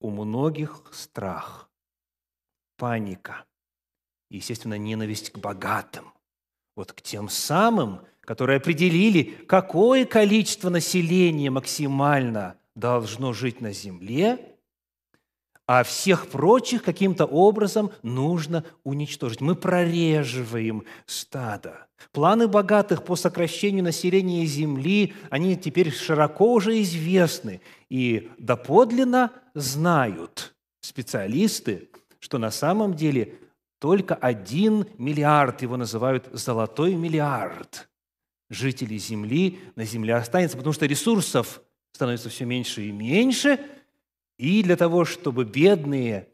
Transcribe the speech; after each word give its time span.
у 0.00 0.10
многих 0.10 0.82
страх, 0.92 1.70
паника, 2.76 3.44
естественно, 4.30 4.78
ненависть 4.78 5.30
к 5.30 5.38
богатым, 5.38 6.12
вот 6.74 6.92
к 6.92 7.02
тем 7.02 7.28
самым, 7.28 8.00
которые 8.22 8.56
определили, 8.56 9.22
какое 9.22 10.06
количество 10.06 10.70
населения 10.70 11.50
максимально 11.50 12.58
должно 12.74 13.32
жить 13.32 13.60
на 13.60 13.72
земле, 13.72 14.49
а 15.72 15.84
всех 15.84 16.26
прочих 16.26 16.82
каким-то 16.82 17.26
образом 17.26 17.92
нужно 18.02 18.64
уничтожить. 18.82 19.40
Мы 19.40 19.54
прореживаем 19.54 20.82
стадо. 21.06 21.86
Планы 22.10 22.48
богатых 22.48 23.04
по 23.04 23.14
сокращению 23.14 23.84
населения 23.84 24.44
Земли, 24.46 25.14
они 25.30 25.56
теперь 25.56 25.92
широко 25.92 26.54
уже 26.54 26.82
известны 26.82 27.60
и 27.88 28.32
доподлинно 28.36 29.30
знают 29.54 30.56
специалисты, 30.80 31.88
что 32.18 32.38
на 32.38 32.50
самом 32.50 32.94
деле 32.94 33.38
только 33.78 34.16
один 34.16 34.86
миллиард, 34.98 35.62
его 35.62 35.76
называют 35.76 36.28
«золотой 36.32 36.96
миллиард», 36.96 37.88
жителей 38.48 38.98
Земли 38.98 39.60
на 39.76 39.84
Земле 39.84 40.16
останется, 40.16 40.56
потому 40.56 40.72
что 40.72 40.86
ресурсов 40.86 41.62
становится 41.92 42.28
все 42.28 42.44
меньше 42.44 42.82
и 42.82 42.90
меньше, 42.90 43.60
и 44.40 44.62
для 44.62 44.76
того, 44.76 45.04
чтобы 45.04 45.44
бедные 45.44 46.26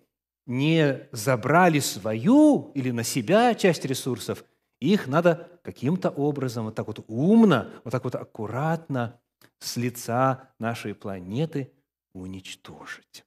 не 0.47 1.09
забрали 1.11 1.81
свою 1.81 2.71
или 2.77 2.93
на 2.93 3.03
себя 3.03 3.53
часть 3.57 3.85
ресурсов, 3.85 4.45
их 4.81 5.09
надо 5.09 5.59
каким-то 5.65 6.11
образом, 6.11 6.67
вот 6.67 6.77
так 6.77 6.87
вот 6.87 7.05
умно, 7.09 7.69
вот 7.83 7.91
так 7.91 8.05
вот 8.05 8.15
аккуратно 8.15 9.21
с 9.59 9.77
лица 9.77 10.51
нашей 10.61 10.95
планеты 10.95 11.73
уничтожить. 12.13 13.25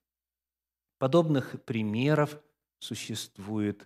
Подобных 0.97 1.61
примеров 1.65 2.39
существует 2.79 3.85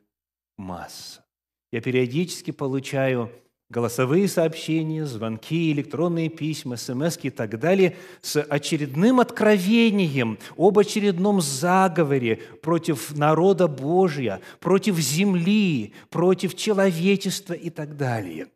масса. 0.58 1.25
Я 1.71 1.81
периодически 1.81 2.52
получаю 2.52 3.31
голосовые 3.69 4.28
сообщения, 4.28 5.06
звонки, 5.06 5.72
электронные 5.72 6.30
письма, 6.30 6.78
смс 6.78 7.17
и 7.23 7.30
так 7.30 7.59
далее 7.59 7.97
с 8.22 8.42
очередным 8.42 9.20
откровением 9.20 10.38
об 10.58 10.78
очередном 10.80 11.42
заговоре 11.42 12.38
против 12.61 13.16
народа 13.17 13.67
Божия, 13.67 14.42
против 14.59 14.97
земли, 14.97 15.94
против 16.09 16.55
человечества 16.55 17.53
и 17.53 17.70
так 17.70 17.97
далее. 17.97 18.47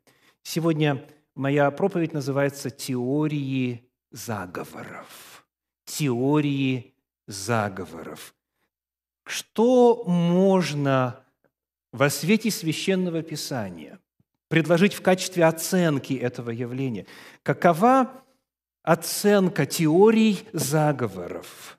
Сегодня 0.43 1.03
моя 1.35 1.71
проповедь 1.71 2.13
называется 2.13 2.69
«Теории 2.69 3.83
заговоров». 4.11 5.45
Теории 5.85 6.93
заговоров. 7.27 8.35
Что 9.25 10.03
можно 10.05 11.23
во 11.91 12.09
свете 12.09 12.51
священного 12.51 13.23
писания 13.23 13.99
предложить 14.47 14.93
в 14.93 15.01
качестве 15.01 15.45
оценки 15.45 16.13
этого 16.13 16.51
явления. 16.51 17.05
Какова 17.43 18.11
оценка 18.83 19.65
теорий 19.65 20.39
заговоров 20.53 21.77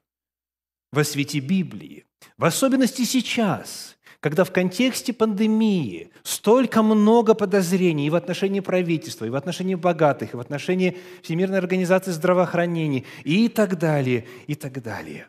во 0.93 1.05
свете 1.05 1.41
Библии? 1.41 2.05
В 2.37 2.45
особенности 2.45 3.03
сейчас, 3.05 3.97
когда 4.21 4.45
в 4.45 4.53
контексте 4.53 5.13
пандемии 5.13 6.11
столько 6.23 6.83
много 6.83 7.35
подозрений 7.35 8.07
и 8.07 8.11
в 8.11 8.15
отношении 8.15 8.61
правительства, 8.61 9.25
и 9.25 9.31
в 9.31 9.37
отношении 9.37 9.75
богатых, 9.75 10.35
и 10.35 10.37
в 10.37 10.41
отношении 10.41 10.99
Всемирной 11.23 11.59
организации 11.59 12.11
здравоохранения, 12.11 13.05
и 13.25 13.49
так 13.49 13.79
далее, 13.79 14.27
и 14.47 14.55
так 14.55 14.83
далее. 14.83 15.29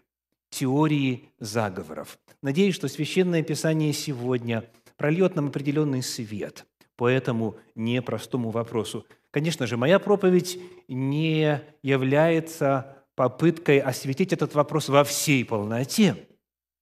Теории 0.49 1.29
заговоров. 1.39 2.17
Надеюсь, 2.41 2.73
что 2.73 2.87
Священное 2.87 3.43
Писание 3.43 3.93
сегодня 3.93 4.63
прольет 4.97 5.35
нам 5.35 5.47
определенный 5.47 6.01
свет 6.01 6.65
по 6.99 7.07
этому 7.07 7.55
непростому 7.75 8.49
вопросу. 8.49 9.05
Конечно 9.31 9.65
же, 9.67 9.77
моя 9.77 9.99
проповедь 9.99 10.59
не 10.89 11.61
является 11.81 13.05
попыткой 13.15 13.79
осветить 13.79 14.33
этот 14.33 14.53
вопрос 14.53 14.89
во 14.89 15.05
всей 15.05 15.45
полноте. 15.45 16.27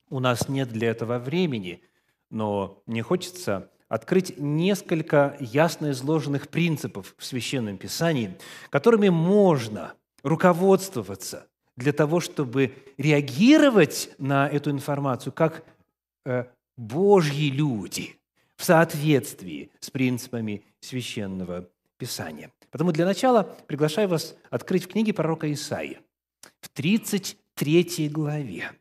У 0.10 0.20
нас 0.20 0.50
нет 0.50 0.70
для 0.70 0.90
этого 0.90 1.20
времени, 1.20 1.84
но 2.32 2.82
мне 2.88 3.04
хочется 3.04 3.70
открыть 3.90 4.40
несколько 4.40 5.38
ясно 5.40 5.92
изложенных 5.92 6.48
принципов 6.48 7.14
в 7.16 7.24
Священном 7.24 7.78
Писании, 7.78 8.36
которыми 8.72 9.10
можно 9.10 9.94
руководствоваться 10.24 11.46
для 11.76 11.94
того, 11.94 12.22
чтобы 12.22 12.74
реагировать 12.98 14.10
на 14.18 14.48
эту 14.48 14.72
информацию 14.72 15.32
как 15.32 15.64
э, 16.26 16.46
Божьи 16.76 17.52
люди 17.52 18.18
в 18.58 18.64
соответствии 18.64 19.72
с 19.80 19.90
принципами 19.90 20.64
священного 20.82 21.70
Писания. 21.98 22.52
Потому 22.72 22.92
для 22.92 23.06
начала 23.06 23.44
приглашаю 23.68 24.10
вас 24.10 24.36
открыть 24.50 24.84
в 24.84 24.88
книге 24.90 25.14
пророка 25.14 25.52
Исаии 25.52 26.00
в 26.60 26.70
33 26.70 28.10
главе, 28.10 28.72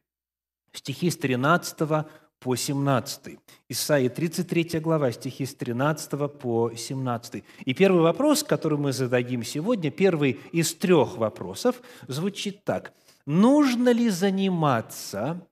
стихи 0.73 1.11
с 1.11 1.17
13 1.17 2.07
по 2.41 2.57
17. 2.57 3.39
Исаии 3.69 4.09
33 4.09 4.81
глава, 4.81 5.13
стихи 5.13 5.47
с 5.47 5.55
13 5.55 6.39
по 6.39 6.73
17. 6.75 7.45
И 7.65 7.75
первый 7.75 8.03
вопрос, 8.03 8.43
который 8.43 8.79
мы 8.79 8.93
зададим 8.93 9.43
сегодня, 9.43 9.91
первый 9.91 10.41
из 10.53 10.75
трех 10.75 11.17
вопросов, 11.17 11.81
звучит 12.09 12.65
так. 12.65 12.93
Нужно 13.25 13.91
ли 13.91 14.09
заниматься 14.09 15.47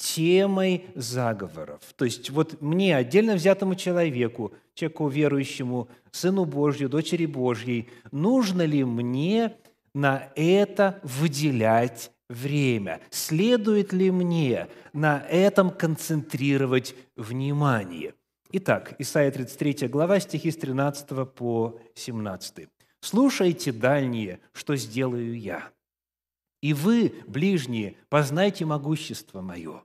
темой 0.00 0.86
заговоров. 0.94 1.80
То 1.96 2.06
есть 2.06 2.30
вот 2.30 2.60
мне, 2.62 2.96
отдельно 2.96 3.34
взятому 3.34 3.74
человеку, 3.74 4.54
человеку 4.74 5.08
верующему, 5.08 5.88
Сыну 6.10 6.46
Божью, 6.46 6.88
Дочери 6.88 7.26
Божьей, 7.26 7.90
нужно 8.10 8.62
ли 8.62 8.82
мне 8.82 9.56
на 9.94 10.30
это 10.34 11.00
выделять 11.02 12.12
время? 12.30 13.00
Следует 13.10 13.92
ли 13.92 14.10
мне 14.10 14.68
на 14.94 15.20
этом 15.20 15.70
концентрировать 15.70 16.94
внимание? 17.16 18.14
Итак, 18.52 18.94
Исайя 18.98 19.30
33 19.30 19.86
глава, 19.88 20.18
стихи 20.18 20.50
с 20.50 20.56
13 20.56 21.30
по 21.30 21.78
17. 21.94 22.68
«Слушайте, 23.00 23.70
дальние, 23.70 24.40
что 24.52 24.76
сделаю 24.76 25.38
я, 25.38 25.70
и 26.62 26.74
вы, 26.74 27.14
ближние, 27.26 27.96
познайте 28.08 28.64
могущество 28.64 29.40
мое. 29.40 29.82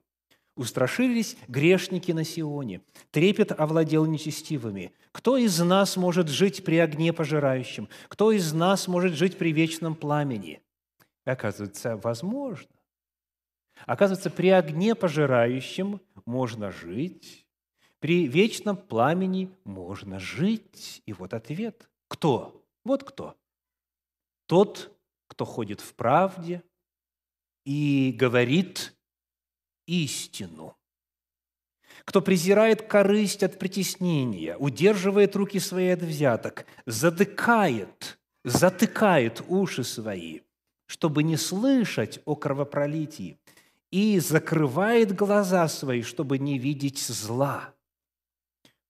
Устрашились 0.56 1.36
грешники 1.48 2.12
на 2.12 2.24
Сионе, 2.24 2.82
трепет 3.12 3.52
овладел 3.52 4.06
нечестивыми. 4.06 4.94
Кто 5.12 5.36
из 5.36 5.60
нас 5.60 5.98
может 5.98 6.30
жить 6.30 6.64
при 6.64 6.78
огне 6.78 7.12
пожирающем? 7.12 7.90
Кто 8.08 8.32
из 8.32 8.54
нас 8.54 8.88
может 8.88 9.14
жить 9.14 9.38
при 9.38 9.52
вечном 9.52 9.96
пламени? 9.96 10.62
оказывается, 11.26 11.98
возможно. 11.98 12.70
Оказывается, 13.86 14.30
при 14.30 14.50
огне 14.50 14.96
пожирающем 14.96 16.00
можно 16.26 16.72
жить, 16.72 17.46
при 18.00 18.28
вечном 18.28 18.78
пламени 18.78 19.52
можно 19.64 20.20
жить. 20.20 21.02
И 21.06 21.14
вот 21.14 21.34
ответ. 21.34 21.90
Кто? 22.08 22.64
Вот 22.84 23.04
кто. 23.04 23.36
Тот, 24.46 24.96
кто 25.28 25.44
ходит 25.44 25.82
в 25.82 25.96
правде 25.96 26.64
и 27.66 28.16
говорит 28.18 28.95
истину. 29.88 30.76
Кто 32.04 32.22
презирает 32.22 32.84
корысть 32.84 33.44
от 33.44 33.58
притеснения, 33.58 34.58
удерживает 34.58 35.36
руки 35.36 35.60
свои 35.60 35.90
от 35.90 36.02
взяток, 36.02 36.66
затыкает, 36.86 38.20
затыкает 38.44 39.42
уши 39.48 39.84
свои, 39.84 40.42
чтобы 40.86 41.24
не 41.24 41.38
слышать 41.38 42.20
о 42.26 42.36
кровопролитии, 42.36 43.38
и 43.92 44.20
закрывает 44.20 45.16
глаза 45.16 45.68
свои, 45.68 46.02
чтобы 46.02 46.38
не 46.38 46.60
видеть 46.60 47.00
зла. 47.00 47.74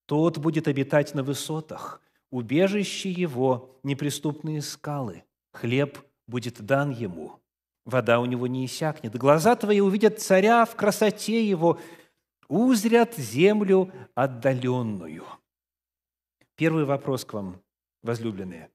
Тот 0.06 0.38
будет 0.38 0.68
обитать 0.68 1.14
на 1.14 1.22
высотах, 1.22 2.00
убежище 2.30 3.10
его– 3.10 3.78
неприступные 3.82 4.62
скалы, 4.62 5.24
хлеб 5.52 5.98
будет 6.26 6.60
дан 6.60 6.90
ему, 6.90 7.40
вода 7.86 8.20
у 8.20 8.26
него 8.26 8.46
не 8.46 8.66
иссякнет. 8.66 9.16
Глаза 9.16 9.56
твои 9.56 9.80
увидят 9.80 10.20
царя 10.20 10.66
в 10.66 10.76
красоте 10.76 11.48
его, 11.48 11.80
узрят 12.48 13.14
землю 13.14 13.90
отдаленную. 14.14 15.24
Первый 16.56 16.84
вопрос 16.84 17.24
к 17.24 17.32
вам, 17.32 17.62
возлюбленные. 18.02 18.70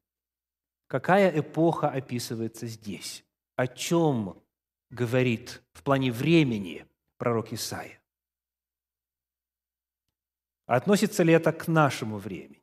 Какая 0.88 1.40
эпоха 1.40 1.90
описывается 1.90 2.68
здесь? 2.68 3.24
О 3.56 3.68
чем 3.68 4.42
говорит 4.90 5.62
в 5.74 5.84
плане 5.84 6.12
времени 6.12 6.86
пророк 7.18 7.54
Исаия? 7.54 8.02
Относится 10.66 11.24
ли 11.24 11.34
это 11.34 11.52
к 11.52 11.68
нашему 11.68 12.18
времени? 12.18 12.61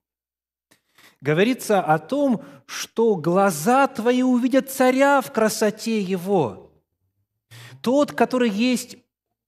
Говорится 1.21 1.81
о 1.81 1.99
том, 1.99 2.45
что 2.67 3.17
глаза 3.17 3.87
твои 3.87 4.23
увидят 4.23 4.71
царя 4.71 5.21
в 5.21 5.33
красоте 5.33 6.01
его. 6.01 6.73
Тот, 7.83 8.13
который 8.13 8.51
есть 8.51 8.99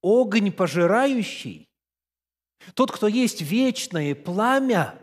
огонь 0.02 0.52
пожирающий, 0.52 1.68
тот, 2.74 2.90
кто 2.92 3.08
есть 3.08 3.42
вечное 3.42 4.14
пламя, 4.14 4.94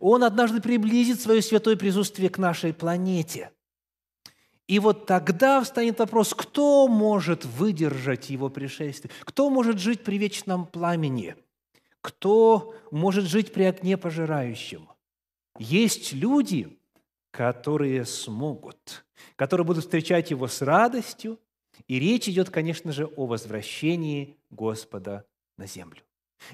он 0.00 0.24
однажды 0.24 0.60
приблизит 0.60 1.20
свое 1.20 1.42
святое 1.42 1.76
присутствие 1.76 2.28
к 2.28 2.38
нашей 2.38 2.72
планете. 2.72 3.50
И 4.66 4.80
вот 4.80 5.06
тогда 5.06 5.62
встанет 5.62 5.98
вопрос, 6.00 6.34
кто 6.34 6.88
может 6.88 7.44
выдержать 7.44 8.30
его 8.30 8.48
пришествие? 8.48 9.12
Кто 9.20 9.48
может 9.48 9.78
жить 9.78 10.02
при 10.02 10.18
вечном 10.18 10.66
пламени? 10.66 11.36
Кто 12.00 12.74
может 12.90 13.26
жить 13.26 13.52
при 13.52 13.62
огне 13.62 13.96
пожирающем? 13.96 14.88
Есть 15.58 16.12
люди, 16.12 16.78
которые 17.30 18.04
смогут, 18.04 19.04
которые 19.36 19.66
будут 19.66 19.84
встречать 19.84 20.30
его 20.30 20.48
с 20.48 20.62
радостью, 20.62 21.38
и 21.86 21.98
речь 21.98 22.28
идет, 22.28 22.50
конечно 22.50 22.92
же, 22.92 23.06
о 23.16 23.26
возвращении 23.26 24.38
Господа 24.50 25.26
на 25.56 25.66
землю. 25.66 26.02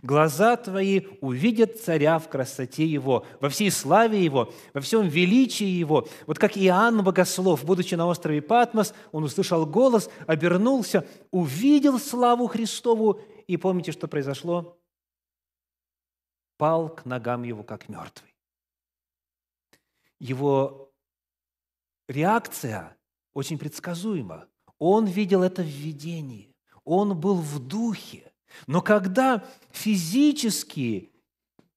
Глаза 0.02 0.56
твои 0.56 1.02
увидят 1.20 1.80
царя 1.80 2.18
в 2.18 2.28
красоте 2.28 2.86
его, 2.86 3.26
во 3.40 3.48
всей 3.48 3.70
славе 3.70 4.24
его, 4.24 4.52
во 4.72 4.80
всем 4.80 5.06
величии 5.08 5.66
его. 5.66 6.08
Вот 6.26 6.38
как 6.38 6.56
Иоанн 6.56 7.02
Богослов, 7.02 7.64
будучи 7.64 7.94
на 7.94 8.06
острове 8.06 8.42
Патмос, 8.42 8.94
он 9.10 9.24
услышал 9.24 9.66
голос, 9.66 10.08
обернулся, 10.26 11.06
увидел 11.30 11.98
славу 11.98 12.46
Христову, 12.46 13.20
и 13.46 13.56
помните, 13.56 13.92
что 13.92 14.08
произошло? 14.08 14.78
Пал 16.56 16.88
к 16.88 17.04
ногам 17.04 17.42
его, 17.42 17.64
как 17.64 17.88
мертвый. 17.88 18.31
Его 20.22 20.90
реакция 22.08 22.96
очень 23.34 23.58
предсказуема. 23.58 24.48
Он 24.78 25.06
видел 25.06 25.42
это 25.42 25.62
в 25.62 25.66
видении, 25.66 26.54
он 26.84 27.18
был 27.18 27.36
в 27.36 27.58
духе– 27.58 28.32
но 28.66 28.80
когда 28.82 29.44
физически 29.70 31.10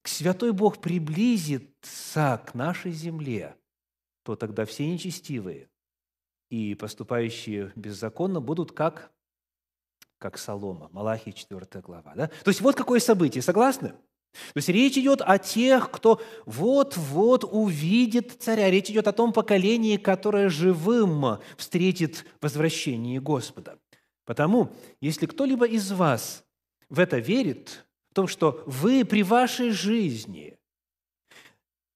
Святой 0.03 0.51
Бог 0.53 0.81
приблизится 0.81 2.41
к 2.45 2.53
нашей 2.53 2.91
земле, 2.91 3.57
то 4.23 4.35
тогда 4.35 4.65
все 4.65 4.87
нечестивые 4.87 5.69
и 6.49 6.75
поступающие 6.75 7.71
беззаконно 7.75 8.39
будут 8.39 8.71
как, 8.71 9.11
как 10.19 10.37
солома. 10.37 10.89
Малахия 10.91 11.33
4 11.33 11.81
глава. 11.81 12.13
Да? 12.15 12.27
То 12.27 12.49
есть 12.49 12.61
вот 12.61 12.75
какое 12.75 12.99
событие, 12.99 13.41
согласны? 13.41 13.95
То 14.53 14.57
есть 14.57 14.69
речь 14.69 14.97
идет 14.97 15.21
о 15.21 15.37
тех, 15.37 15.91
кто 15.91 16.21
вот-вот 16.45 17.43
увидит 17.43 18.37
царя. 18.39 18.69
Речь 18.69 18.89
идет 18.89 19.07
о 19.07 19.13
том 19.13 19.33
поколении, 19.33 19.97
которое 19.97 20.49
живым 20.49 21.39
встретит 21.57 22.25
возвращение 22.41 23.21
Господа. 23.21 23.79
Потому, 24.25 24.71
если 25.01 25.25
кто-либо 25.25 25.65
из 25.65 25.91
вас 25.91 26.43
в 26.89 26.99
это 26.99 27.19
верит, 27.19 27.85
в 28.11 28.13
том, 28.15 28.27
что 28.27 28.63
вы 28.65 29.05
при 29.05 29.23
вашей 29.23 29.71
жизни 29.71 30.57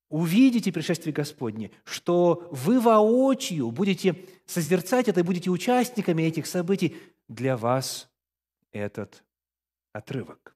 увидите 0.09 0.71
пришествие 0.71 1.13
Господне, 1.13 1.71
что 1.83 2.47
вы 2.51 2.79
воочию 2.79 3.71
будете 3.71 4.25
созерцать 4.45 5.07
это 5.07 5.19
и 5.19 5.23
будете 5.23 5.49
участниками 5.49 6.23
этих 6.23 6.47
событий, 6.47 6.97
для 7.27 7.57
вас 7.57 8.09
этот 8.71 9.23
отрывок. 9.93 10.55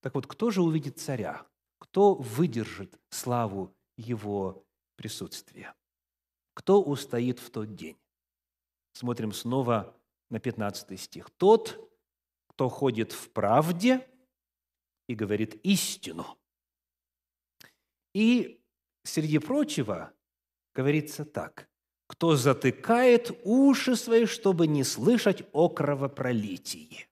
Так 0.00 0.14
вот, 0.14 0.26
кто 0.26 0.50
же 0.50 0.62
увидит 0.62 0.98
царя? 0.98 1.46
Кто 1.78 2.14
выдержит 2.14 2.98
славу 3.10 3.74
его 3.96 4.64
присутствия? 4.96 5.74
Кто 6.54 6.82
устоит 6.82 7.38
в 7.38 7.50
тот 7.50 7.74
день? 7.74 7.98
Смотрим 8.92 9.32
снова 9.32 9.96
на 10.30 10.40
15 10.40 10.98
стих. 10.98 11.30
«Тот, 11.30 11.90
кто 12.48 12.68
ходит 12.68 13.12
в 13.12 13.30
правде 13.30 14.06
и 15.08 15.14
говорит 15.14 15.54
истину. 15.64 16.38
И, 18.14 18.62
среди 19.02 19.38
прочего, 19.38 20.12
говорится 20.74 21.24
так. 21.24 21.68
Кто 22.06 22.36
затыкает 22.36 23.40
уши 23.44 23.96
свои, 23.96 24.26
чтобы 24.26 24.66
не 24.66 24.84
слышать 24.84 25.48
о 25.52 25.68
кровопролитии. 25.68 27.08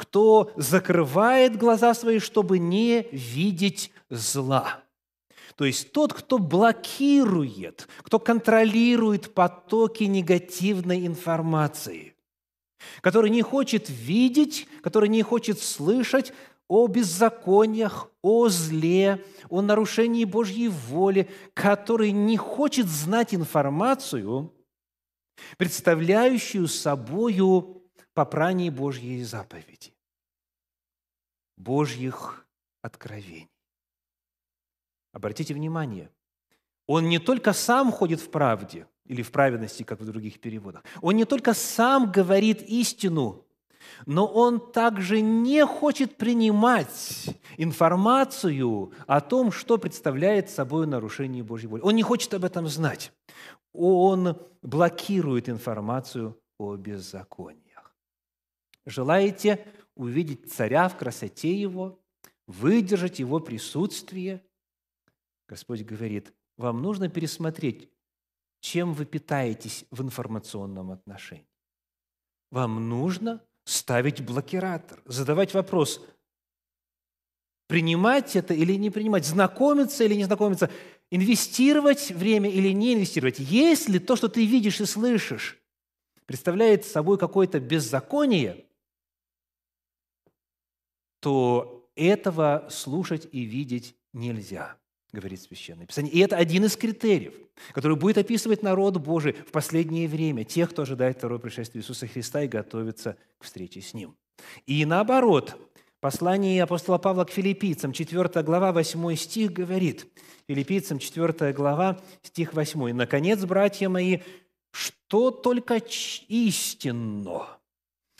Кто 0.00 0.50
закрывает 0.56 1.58
глаза 1.58 1.92
свои, 1.92 2.20
чтобы 2.20 2.58
не 2.58 3.06
видеть 3.12 3.92
зла. 4.08 4.80
То 5.56 5.66
есть 5.66 5.92
тот, 5.92 6.14
кто 6.14 6.38
блокирует, 6.38 7.86
кто 7.98 8.18
контролирует 8.18 9.34
потоки 9.34 10.04
негативной 10.04 11.06
информации– 11.06 12.14
который 13.02 13.28
не 13.28 13.42
хочет 13.42 13.90
видеть, 13.90 14.66
который 14.82 15.10
не 15.10 15.22
хочет 15.22 15.60
слышать 15.60 16.32
о 16.66 16.86
беззакониях, 16.86 18.08
о 18.22 18.48
зле, 18.48 19.22
о 19.50 19.60
нарушении 19.60 20.24
Божьей 20.24 20.68
воли, 20.68 21.28
который 21.52 22.10
не 22.10 22.38
хочет 22.38 22.86
знать 22.86 23.34
информацию, 23.34 24.50
представляющую 25.58 26.68
собою 26.68 27.79
попрание 28.20 28.70
Божьей 28.70 29.24
заповеди, 29.24 29.94
Божьих 31.56 32.46
откровений. 32.82 33.48
Обратите 35.14 35.54
внимание, 35.54 36.10
он 36.86 37.08
не 37.08 37.18
только 37.18 37.54
сам 37.54 37.90
ходит 37.90 38.20
в 38.20 38.30
правде, 38.30 38.86
или 39.06 39.22
в 39.22 39.30
праведности, 39.32 39.84
как 39.84 40.00
в 40.00 40.04
других 40.04 40.38
переводах. 40.38 40.82
Он 41.00 41.16
не 41.16 41.24
только 41.24 41.54
сам 41.54 42.12
говорит 42.12 42.60
истину, 42.60 43.46
но 44.04 44.26
он 44.26 44.70
также 44.70 45.22
не 45.22 45.64
хочет 45.64 46.18
принимать 46.18 47.24
информацию 47.56 48.92
о 49.06 49.22
том, 49.22 49.50
что 49.50 49.78
представляет 49.78 50.50
собой 50.50 50.86
нарушение 50.86 51.42
Божьей 51.42 51.68
воли. 51.68 51.80
Он 51.80 51.96
не 51.96 52.02
хочет 52.02 52.34
об 52.34 52.44
этом 52.44 52.68
знать. 52.68 53.12
Он 53.72 54.36
блокирует 54.60 55.48
информацию 55.48 56.38
о 56.58 56.76
беззакониях. 56.76 57.69
Желаете 58.90 59.66
увидеть 59.94 60.52
царя 60.52 60.88
в 60.88 60.98
красоте 60.98 61.54
его, 61.54 61.98
выдержать 62.46 63.18
его 63.18 63.40
присутствие? 63.40 64.44
Господь 65.48 65.82
говорит, 65.82 66.32
вам 66.56 66.82
нужно 66.82 67.08
пересмотреть 67.08 67.90
чем 68.60 68.92
вы 68.92 69.06
питаетесь 69.06 69.84
в 69.90 70.02
информационном 70.02 70.90
отношении. 70.92 71.46
Вам 72.50 72.88
нужно 72.88 73.42
ставить 73.64 74.24
блокиратор, 74.24 75.02
задавать 75.06 75.54
вопрос, 75.54 76.04
принимать 77.66 78.36
это 78.36 78.52
или 78.52 78.74
не 78.74 78.90
принимать, 78.90 79.24
знакомиться 79.24 80.04
или 80.04 80.14
не 80.14 80.24
знакомиться, 80.24 80.70
инвестировать 81.10 82.10
время 82.10 82.50
или 82.50 82.70
не 82.70 82.94
инвестировать. 82.94 83.38
Если 83.38 83.98
то, 83.98 84.16
что 84.16 84.28
ты 84.28 84.44
видишь 84.44 84.80
и 84.80 84.86
слышишь, 84.86 85.58
представляет 86.26 86.84
собой 86.84 87.18
какое-то 87.18 87.60
беззаконие, 87.60 88.66
то 91.20 91.88
этого 91.94 92.66
слушать 92.70 93.28
и 93.32 93.42
видеть 93.42 93.94
нельзя 94.12 94.76
говорит 95.12 95.40
Священное 95.42 95.86
Писание. 95.86 96.12
И 96.12 96.18
это 96.20 96.36
один 96.36 96.64
из 96.64 96.76
критериев, 96.76 97.34
который 97.72 97.96
будет 97.96 98.18
описывать 98.18 98.62
народ 98.62 98.96
Божий 98.98 99.32
в 99.32 99.50
последнее 99.50 100.08
время, 100.08 100.44
тех, 100.44 100.70
кто 100.70 100.82
ожидает 100.82 101.18
второе 101.18 101.38
пришествие 101.38 101.82
Иисуса 101.82 102.06
Христа 102.06 102.42
и 102.42 102.48
готовится 102.48 103.16
к 103.38 103.44
встрече 103.44 103.80
с 103.80 103.94
Ним. 103.94 104.16
И 104.66 104.84
наоборот, 104.84 105.56
послание 106.00 106.62
апостола 106.62 106.98
Павла 106.98 107.24
к 107.24 107.30
филиппийцам, 107.30 107.92
4 107.92 108.42
глава, 108.42 108.72
8 108.72 109.16
стих 109.16 109.52
говорит, 109.52 110.06
филиппийцам 110.46 110.98
4 110.98 111.52
глава, 111.52 112.00
стих 112.22 112.54
8. 112.54 112.92
«Наконец, 112.92 113.44
братья 113.44 113.88
мои, 113.88 114.20
что 114.70 115.30
только 115.30 115.82
истинно, 116.28 117.58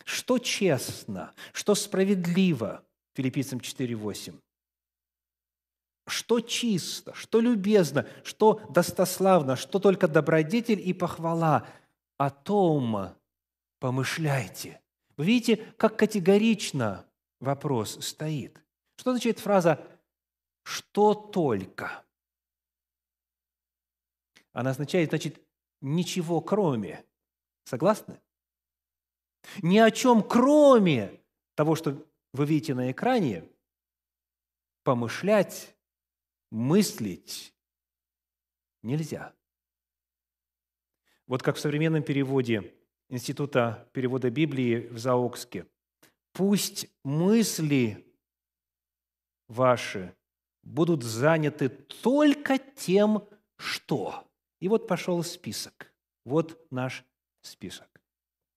что 0.05 0.39
честно, 0.39 1.33
что 1.53 1.75
справедливо» 1.75 2.83
Филиппийцам 3.15 3.61
4, 3.61 3.95
8 3.95 4.39
что 6.11 6.41
чисто, 6.41 7.15
что 7.15 7.41
любезно, 7.41 8.07
что 8.25 8.61
достославно, 8.71 9.57
что 9.57 9.79
только 9.79 10.09
добродетель 10.09 10.81
и 10.81 10.93
похвала, 10.93 11.67
о 12.19 12.29
том 12.29 13.15
помышляйте. 13.79 14.81
Вы 15.17 15.25
видите, 15.25 15.57
как 15.79 15.99
категорично 15.99 17.07
вопрос 17.41 18.05
стоит. 18.05 18.63
Что 18.97 19.11
означает 19.11 19.39
фраза 19.39 19.83
«что 20.63 21.15
только»? 21.15 22.05
Она 24.53 24.71
означает, 24.71 25.11
значит, 25.11 25.41
ничего 25.81 26.43
кроме. 26.43 27.05
Согласны? 27.65 28.21
Ни 29.63 29.79
о 29.79 29.91
чем 29.91 30.23
кроме 30.23 31.19
того, 31.55 31.75
что 31.75 32.05
вы 32.33 32.47
видите 32.47 32.75
на 32.75 32.91
экране, 32.91 33.45
помышлять 34.83 35.75
мыслить 36.51 37.55
нельзя. 38.83 39.35
Вот 41.27 41.43
как 41.43 41.57
в 41.57 41.61
современном 41.61 42.03
переводе 42.03 42.75
Института 43.09 43.89
перевода 43.93 44.31
Библии 44.31 44.87
в 44.87 44.99
Заокске. 44.99 45.67
«Пусть 46.33 46.87
мысли 47.03 48.07
ваши 49.49 50.15
будут 50.63 51.03
заняты 51.03 51.69
только 51.69 52.59
тем, 52.59 53.29
что...» 53.57 54.27
И 54.61 54.69
вот 54.69 54.87
пошел 54.87 55.23
список. 55.25 55.93
Вот 56.25 56.71
наш 56.71 57.05
список. 57.43 58.00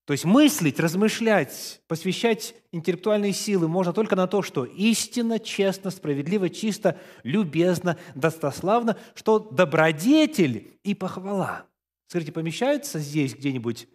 То 0.04 0.12
есть 0.12 0.26
мыслить, 0.26 0.78
размышлять, 0.80 1.80
посвящать 1.88 2.54
интеллектуальные 2.72 3.32
силы 3.32 3.68
можно 3.68 3.94
только 3.94 4.16
на 4.16 4.26
то, 4.26 4.42
что 4.42 4.66
истинно, 4.66 5.38
честно, 5.38 5.90
справедливо, 5.90 6.50
чисто, 6.50 7.00
любезно, 7.22 7.96
достославно, 8.14 8.98
что 9.14 9.38
добродетель 9.38 10.78
и 10.82 10.94
похвала. 10.94 11.66
Скажите, 12.08 12.32
помещаются 12.32 12.98
здесь 12.98 13.34
где-нибудь 13.34 13.88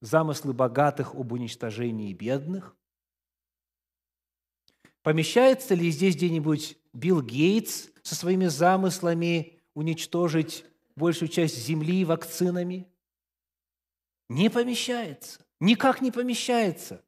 замыслы 0.00 0.54
богатых 0.54 1.14
об 1.14 1.32
уничтожении 1.32 2.14
бедных? 2.14 2.74
Помещается 5.02 5.74
ли 5.74 5.90
здесь 5.90 6.16
где-нибудь 6.16 6.78
Билл 6.94 7.20
Гейтс 7.20 7.88
со 8.02 8.14
своими 8.14 8.46
замыслами 8.46 9.60
уничтожить 9.74 10.64
большую 10.96 11.28
часть 11.28 11.58
земли 11.58 12.04
вакцинами? 12.06 12.91
Не 14.32 14.48
помещается. 14.48 15.40
Никак 15.60 16.00
не 16.00 16.10
помещается. 16.10 17.04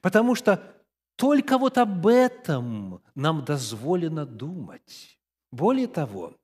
Потому 0.00 0.34
что 0.34 0.74
только 1.16 1.58
вот 1.58 1.76
об 1.76 2.06
этом 2.06 3.02
нам 3.14 3.44
дозволено 3.44 4.24
думать. 4.24 5.18
Более 5.52 5.86
того, 5.86 6.34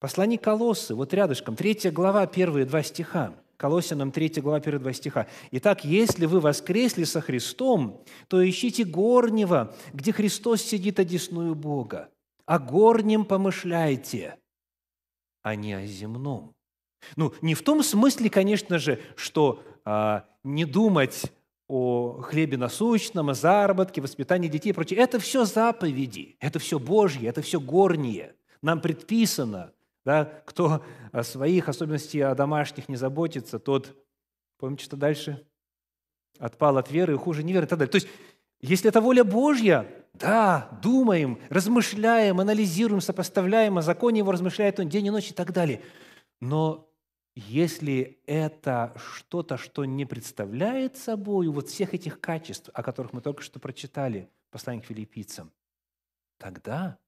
послание 0.00 0.38
Колоссы, 0.38 0.94
вот 0.94 1.12
рядышком, 1.12 1.56
третья 1.56 1.90
глава, 1.90 2.26
первые 2.26 2.64
два 2.64 2.82
стиха, 2.82 3.34
Колоссянам 3.58 4.10
3 4.10 4.40
глава, 4.40 4.58
первые 4.58 4.80
два 4.80 4.92
стиха. 4.92 5.28
«Итак, 5.52 5.84
если 5.84 6.26
вы 6.26 6.40
воскресли 6.40 7.04
со 7.04 7.20
Христом, 7.20 8.02
то 8.26 8.42
ищите 8.48 8.82
горнего, 8.82 9.72
где 9.92 10.12
Христос 10.12 10.62
сидит 10.62 10.98
одесную 10.98 11.54
Бога. 11.54 12.10
О 12.44 12.58
горнем 12.58 13.24
помышляйте, 13.24 14.36
а 15.42 15.54
не 15.54 15.74
о 15.74 15.86
земном». 15.86 16.56
Ну, 17.16 17.32
не 17.42 17.54
в 17.54 17.62
том 17.62 17.82
смысле, 17.82 18.30
конечно 18.30 18.78
же, 18.78 19.00
что 19.16 19.62
а, 19.84 20.24
не 20.44 20.64
думать 20.64 21.32
о 21.68 22.20
хлебе 22.20 22.56
насущном, 22.56 23.30
о 23.30 23.34
заработке, 23.34 24.00
воспитании 24.00 24.48
детей 24.48 24.70
и 24.70 24.72
прочее. 24.72 25.00
Это 25.00 25.18
все 25.18 25.44
заповеди, 25.44 26.36
это 26.40 26.58
все 26.58 26.78
Божье, 26.78 27.28
это 27.28 27.40
все 27.40 27.60
горнее. 27.60 28.34
Нам 28.60 28.80
предписано, 28.80 29.72
да, 30.04 30.24
кто 30.44 30.84
о 31.12 31.22
своих 31.22 31.68
особенностей 31.68 32.20
о 32.20 32.34
домашних 32.34 32.88
не 32.88 32.96
заботится, 32.96 33.58
тот, 33.58 33.96
помните, 34.58 34.84
что 34.84 34.96
дальше? 34.96 35.46
Отпал 36.38 36.76
от 36.76 36.90
веры 36.90 37.14
и 37.14 37.16
хуже 37.16 37.42
неверы 37.42 37.66
и 37.66 37.68
так 37.68 37.78
далее. 37.78 37.90
То 37.90 37.96
есть, 37.96 38.08
если 38.60 38.88
это 38.88 39.00
воля 39.00 39.24
Божья, 39.24 39.86
да, 40.14 40.68
думаем, 40.82 41.38
размышляем, 41.48 42.40
анализируем, 42.40 43.00
сопоставляем, 43.00 43.78
о 43.78 43.82
законе 43.82 44.18
его 44.18 44.32
размышляет 44.32 44.78
он 44.78 44.88
день 44.88 45.06
и 45.06 45.10
ночь 45.10 45.30
и 45.30 45.34
так 45.34 45.52
далее. 45.52 45.80
Но 46.40 46.91
если 47.34 48.20
это 48.26 48.94
что-то, 48.96 49.56
что 49.56 49.84
не 49.84 50.04
представляет 50.04 50.96
собой 50.96 51.48
вот 51.48 51.68
всех 51.68 51.94
этих 51.94 52.20
качеств, 52.20 52.70
о 52.74 52.82
которых 52.82 53.12
мы 53.12 53.22
только 53.22 53.42
что 53.42 53.58
прочитали, 53.58 54.28
послание 54.50 54.82
к 54.82 54.86
филиппийцам, 54.86 55.50
тогда 56.38 56.98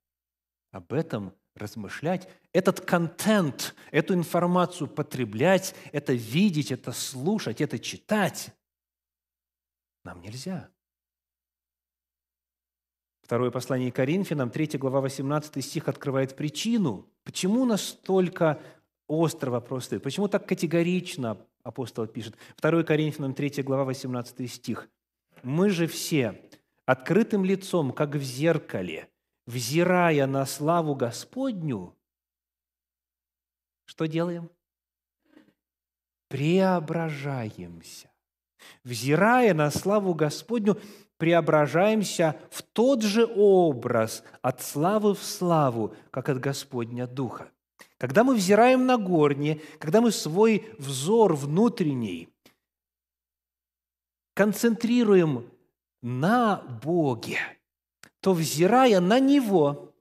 об 0.71 0.93
этом 0.93 1.33
размышлять, 1.55 2.27
этот 2.53 2.81
контент, 2.81 3.75
эту 3.91 4.13
информацию 4.13 4.87
потреблять, 4.87 5.75
это 5.91 6.13
видеть, 6.13 6.71
это 6.71 6.91
слушать, 6.91 7.61
это 7.61 7.79
читать, 7.79 8.53
нам 10.03 10.21
нельзя. 10.21 10.69
Второе 13.21 13.49
послание 13.49 13.91
Коринфянам, 13.91 14.51
3 14.51 14.77
глава, 14.77 15.01
18 15.01 15.63
стих 15.63 15.87
открывает 15.87 16.35
причину, 16.35 17.09
почему 17.23 17.65
настолько 17.65 18.61
остро 19.07 19.51
вопрос 19.51 19.85
стоит. 19.85 20.03
Почему 20.03 20.27
так 20.27 20.47
категорично 20.47 21.37
апостол 21.63 22.07
пишет? 22.07 22.35
2 22.61 22.83
Коринфянам 22.83 23.33
3 23.33 23.63
глава 23.63 23.85
18 23.85 24.51
стих. 24.51 24.89
«Мы 25.43 25.69
же 25.69 25.87
все 25.87 26.41
открытым 26.85 27.43
лицом, 27.45 27.91
как 27.91 28.15
в 28.15 28.21
зеркале, 28.21 29.09
взирая 29.45 30.27
на 30.27 30.45
славу 30.45 30.95
Господню, 30.95 31.95
что 33.85 34.07
делаем? 34.07 34.49
Преображаемся. 36.27 38.11
Взирая 38.83 39.53
на 39.53 39.69
славу 39.69 40.15
Господню, 40.15 40.79
преображаемся 41.17 42.35
в 42.49 42.63
тот 42.63 43.03
же 43.03 43.25
образ 43.25 44.23
от 44.41 44.61
славы 44.61 45.13
в 45.13 45.23
славу, 45.23 45.95
как 46.09 46.29
от 46.29 46.39
Господня 46.39 47.05
Духа. 47.05 47.51
Когда 47.97 48.23
мы 48.23 48.35
взираем 48.35 48.85
на 48.85 48.97
горнее, 48.97 49.61
когда 49.79 50.01
мы 50.01 50.11
свой 50.11 50.69
взор 50.77 51.35
внутренний 51.35 52.29
концентрируем 54.33 55.49
на 56.01 56.57
Боге, 56.83 57.39
то 58.19 58.33
взирая 58.33 58.99
на 58.99 59.19
Него, 59.19 59.95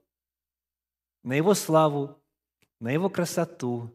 на 1.22 1.34
Его 1.34 1.54
славу, 1.54 2.20
на 2.80 2.90
Его 2.90 3.08
красоту, 3.08 3.90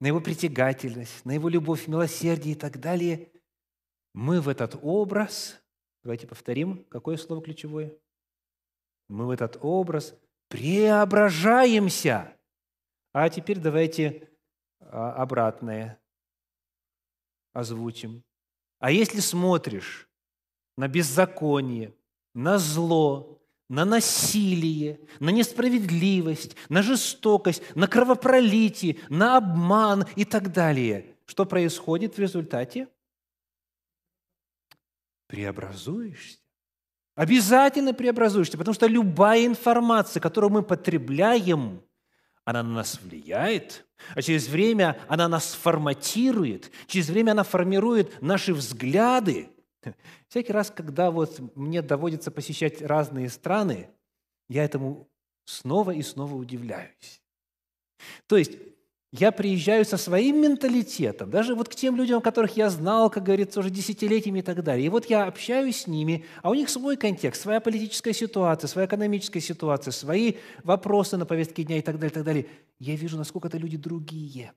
на 0.00 0.08
Его 0.08 0.20
притягательность, 0.20 1.24
на 1.24 1.32
Его 1.32 1.48
любовь, 1.48 1.86
милосердие 1.86 2.54
и 2.54 2.58
так 2.58 2.80
далее, 2.80 3.30
мы 4.12 4.40
в 4.40 4.48
этот 4.48 4.76
образ, 4.82 5.60
давайте 6.02 6.26
повторим, 6.26 6.84
какое 6.88 7.16
слово 7.16 7.42
ключевое? 7.42 7.96
Мы 9.08 9.26
в 9.26 9.30
этот 9.30 9.58
образ 9.60 10.16
преображаемся– 10.48 12.36
а 13.14 13.30
теперь 13.30 13.60
давайте 13.60 14.28
а, 14.80 15.12
обратное 15.12 16.00
озвучим. 17.52 18.24
А 18.80 18.90
если 18.90 19.20
смотришь 19.20 20.08
на 20.76 20.88
беззаконие, 20.88 21.94
на 22.34 22.58
зло, 22.58 23.40
на 23.68 23.84
насилие, 23.84 25.00
на 25.20 25.30
несправедливость, 25.30 26.56
на 26.68 26.82
жестокость, 26.82 27.62
на 27.76 27.86
кровопролитие, 27.86 28.98
на 29.08 29.36
обман 29.36 30.06
и 30.16 30.24
так 30.24 30.52
далее, 30.52 31.16
что 31.24 31.46
происходит 31.46 32.16
в 32.16 32.18
результате? 32.18 32.88
Преобразуешься. 35.28 36.40
Обязательно 37.14 37.94
преобразуешься, 37.94 38.58
потому 38.58 38.74
что 38.74 38.88
любая 38.88 39.46
информация, 39.46 40.20
которую 40.20 40.50
мы 40.50 40.64
потребляем– 40.64 41.80
она 42.44 42.62
на 42.62 42.74
нас 42.74 43.00
влияет, 43.00 43.86
а 44.14 44.22
через 44.22 44.48
время 44.48 45.00
она 45.08 45.28
нас 45.28 45.54
форматирует, 45.54 46.70
через 46.86 47.08
время 47.08 47.32
она 47.32 47.42
формирует 47.42 48.20
наши 48.20 48.52
взгляды. 48.52 49.48
Всякий 50.28 50.52
раз, 50.52 50.70
когда 50.70 51.10
вот 51.10 51.38
мне 51.56 51.82
доводится 51.82 52.30
посещать 52.30 52.82
разные 52.82 53.28
страны, 53.28 53.90
я 54.48 54.64
этому 54.64 55.08
снова 55.44 55.92
и 55.92 56.02
снова 56.02 56.34
удивляюсь. 56.34 57.22
То 58.26 58.36
есть 58.36 58.52
я 59.16 59.30
приезжаю 59.30 59.84
со 59.84 59.96
своим 59.96 60.42
менталитетом, 60.42 61.30
даже 61.30 61.54
вот 61.54 61.68
к 61.68 61.74
тем 61.76 61.94
людям, 61.94 62.20
которых 62.20 62.56
я 62.56 62.68
знал, 62.68 63.10
как 63.10 63.22
говорится, 63.22 63.60
уже 63.60 63.70
десятилетиями 63.70 64.40
и 64.40 64.42
так 64.42 64.64
далее. 64.64 64.86
И 64.86 64.88
вот 64.88 65.06
я 65.06 65.26
общаюсь 65.26 65.82
с 65.82 65.86
ними, 65.86 66.24
а 66.42 66.50
у 66.50 66.54
них 66.54 66.68
свой 66.68 66.96
контекст, 66.96 67.42
своя 67.42 67.60
политическая 67.60 68.12
ситуация, 68.12 68.66
своя 68.66 68.88
экономическая 68.88 69.40
ситуация, 69.40 69.92
свои 69.92 70.34
вопросы 70.64 71.16
на 71.16 71.26
повестке 71.26 71.62
дня 71.62 71.78
и 71.78 71.80
так 71.80 71.94
далее, 71.94 72.10
и 72.10 72.14
так 72.14 72.24
далее. 72.24 72.46
Я 72.80 72.96
вижу, 72.96 73.16
насколько 73.16 73.46
это 73.46 73.56
люди 73.56 73.76
другие. 73.76 74.52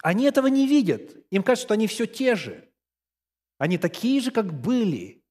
Они 0.00 0.26
этого 0.26 0.46
не 0.46 0.68
видят. 0.68 1.16
Им 1.30 1.42
кажется, 1.42 1.66
что 1.66 1.74
они 1.74 1.88
все 1.88 2.06
те 2.06 2.36
же. 2.36 2.68
Они 3.58 3.78
такие 3.78 4.20
же, 4.20 4.30
как 4.30 4.52
были. 4.52 5.23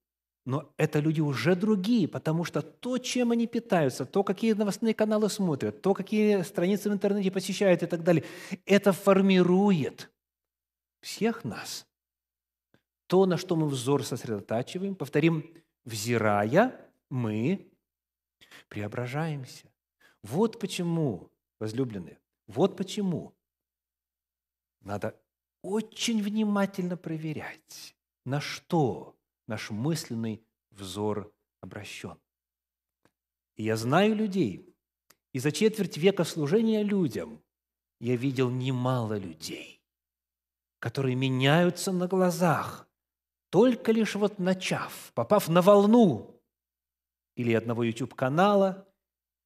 Но 0.45 0.73
это 0.75 0.99
люди 0.99 1.21
уже 1.21 1.55
другие, 1.55 2.07
потому 2.07 2.43
что 2.43 2.61
то, 2.61 2.97
чем 2.97 3.31
они 3.31 3.47
питаются, 3.47 4.05
то, 4.05 4.23
какие 4.23 4.53
новостные 4.53 4.93
каналы 4.93 5.29
смотрят, 5.29 5.81
то, 5.81 5.93
какие 5.93 6.41
страницы 6.41 6.89
в 6.89 6.93
интернете 6.93 7.31
посещают 7.31 7.81
и 7.81 7.85
так 7.85 8.03
далее, 8.03 8.25
это 8.65 8.91
формирует 8.91 10.11
всех 10.99 11.45
нас. 11.45 11.87
То, 13.07 13.25
на 13.25 13.37
что 13.37 13.55
мы 13.55 13.67
взор 13.67 14.03
сосредотачиваем, 14.03 14.95
повторим, 14.95 15.49
взирая, 15.85 16.89
мы 17.09 17.71
преображаемся. 18.67 19.71
Вот 20.23 20.59
почему, 20.59 21.31
возлюбленные, 21.59 22.19
вот 22.47 22.75
почему 22.75 23.33
надо 24.81 25.17
очень 25.61 26.21
внимательно 26.21 26.97
проверять, 26.97 27.95
на 28.25 28.41
что 28.41 29.15
наш 29.47 29.69
мысленный 29.69 30.45
взор 30.71 31.33
обращен. 31.61 32.17
И 33.55 33.63
я 33.63 33.77
знаю 33.77 34.15
людей, 34.15 34.75
и 35.31 35.39
за 35.39 35.51
четверть 35.51 35.97
века 35.97 36.23
служения 36.23 36.83
людям 36.83 37.41
я 37.99 38.15
видел 38.15 38.49
немало 38.49 39.17
людей, 39.17 39.81
которые 40.79 41.15
меняются 41.15 41.91
на 41.91 42.07
глазах, 42.07 42.87
только 43.49 43.91
лишь 43.91 44.15
вот 44.15 44.39
начав, 44.39 45.11
попав 45.13 45.47
на 45.47 45.61
волну 45.61 46.41
или 47.35 47.53
одного 47.53 47.83
YouTube-канала, 47.83 48.87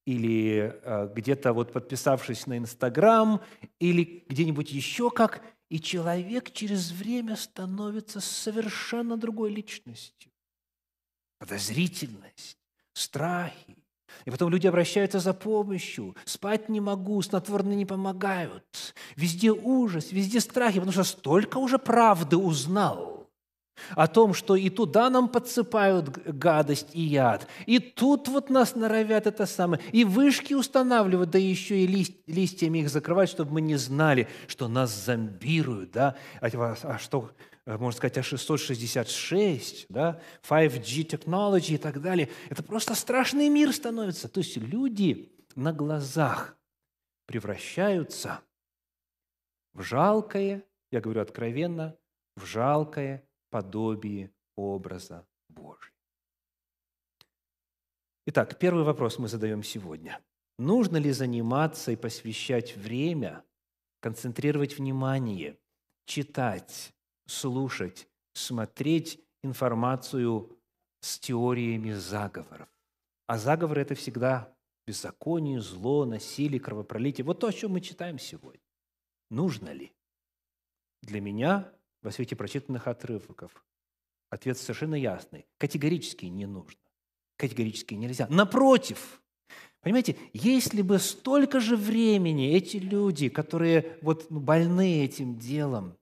или 0.06 0.80
э, 0.82 1.12
где-то 1.14 1.52
вот 1.52 1.72
подписавшись 1.72 2.46
на 2.46 2.56
Инстаграм, 2.56 3.42
или 3.78 4.24
где-нибудь 4.28 4.72
еще 4.72 5.10
как, 5.10 5.42
и 5.68 5.80
человек 5.80 6.52
через 6.52 6.90
время 6.90 7.36
становится 7.36 8.20
совершенно 8.20 9.16
другой 9.16 9.50
личностью. 9.50 10.30
Подозрительность, 11.38 12.58
страхи. 12.94 13.76
И 14.24 14.30
потом 14.30 14.50
люди 14.50 14.66
обращаются 14.66 15.20
за 15.20 15.34
помощью. 15.34 16.16
Спать 16.24 16.68
не 16.68 16.80
могу, 16.80 17.20
снотворные 17.20 17.76
не 17.76 17.86
помогают. 17.86 18.94
Везде 19.16 19.52
ужас, 19.52 20.10
везде 20.12 20.40
страхи, 20.40 20.76
потому 20.76 20.92
что 20.92 21.04
столько 21.04 21.58
уже 21.58 21.78
правды 21.78 22.36
узнал– 22.36 23.17
о 23.96 24.06
том, 24.06 24.34
что 24.34 24.56
и 24.56 24.70
туда 24.70 25.10
нам 25.10 25.28
подсыпают 25.28 26.08
гадость 26.26 26.88
и 26.92 27.02
яд, 27.02 27.46
и 27.66 27.78
тут 27.78 28.28
вот 28.28 28.50
нас 28.50 28.74
норовят 28.74 29.26
это 29.26 29.46
самое, 29.46 29.82
и 29.92 30.04
вышки 30.04 30.54
устанавливают, 30.54 31.30
да 31.30 31.38
еще 31.38 31.78
и 31.78 31.86
лист, 31.86 32.12
листьями 32.26 32.78
их 32.78 32.90
закрывать, 32.90 33.28
чтобы 33.28 33.52
мы 33.52 33.60
не 33.60 33.76
знали, 33.76 34.28
что 34.46 34.68
нас 34.68 34.90
зомбируют, 35.04 35.92
да, 35.92 36.16
а, 36.40 36.76
а 36.82 36.98
что, 36.98 37.30
э, 37.66 37.76
можно 37.76 37.96
сказать, 37.96 38.18
а 38.18 38.22
666, 38.22 39.86
да, 39.88 40.20
5G 40.48 41.06
technology 41.06 41.74
и 41.74 41.78
так 41.78 42.00
далее. 42.00 42.28
Это 42.48 42.62
просто 42.62 42.94
страшный 42.94 43.48
мир 43.48 43.72
становится. 43.72 44.28
То 44.28 44.40
есть 44.40 44.56
люди 44.56 45.32
на 45.54 45.72
глазах 45.72 46.56
превращаются 47.26 48.40
в 49.74 49.82
жалкое, 49.82 50.64
я 50.90 51.00
говорю 51.00 51.20
откровенно, 51.20 51.96
в 52.36 52.46
жалкое 52.46 53.27
подобие 53.50 54.30
образа 54.56 55.26
Божия. 55.48 55.92
Итак, 58.26 58.58
первый 58.58 58.84
вопрос 58.84 59.18
мы 59.18 59.28
задаем 59.28 59.62
сегодня. 59.62 60.20
Нужно 60.58 60.96
ли 60.96 61.12
заниматься 61.12 61.92
и 61.92 61.96
посвящать 61.96 62.76
время, 62.76 63.44
концентрировать 64.00 64.76
внимание, 64.76 65.58
читать, 66.06 66.94
слушать, 67.26 68.08
смотреть 68.34 69.24
информацию 69.42 70.58
с 71.00 71.18
теориями 71.18 71.92
заговоров? 71.92 72.68
А 73.28 73.38
заговоры– 73.38 73.80
это 73.82 73.94
всегда 73.94 74.54
беззаконие, 74.86 75.60
зло, 75.60 76.04
насилие, 76.04 76.60
кровопролитие. 76.60 77.24
Вот 77.24 77.40
то, 77.40 77.46
о 77.46 77.52
чем 77.52 77.72
мы 77.72 77.80
читаем 77.80 78.18
сегодня. 78.18 78.60
Нужно 79.30 79.70
ли? 79.70 79.92
Для 81.02 81.20
меня 81.20 81.72
во 82.02 82.10
свете 82.10 82.36
прочитанных 82.36 82.86
отрывков? 82.86 83.64
Ответ 84.30 84.58
совершенно 84.58 84.94
ясный. 84.94 85.46
Категорически 85.58 86.26
не 86.26 86.46
нужно. 86.46 86.80
Категорически 87.36 87.94
нельзя. 87.94 88.26
Напротив, 88.28 89.22
понимаете, 89.80 90.16
если 90.32 90.82
бы 90.82 90.98
столько 90.98 91.60
же 91.60 91.76
времени 91.76 92.52
эти 92.52 92.76
люди, 92.76 93.28
которые 93.28 93.98
вот 94.02 94.30
ну, 94.30 94.40
больны 94.40 95.04
этим 95.04 95.38
делом, 95.38 95.96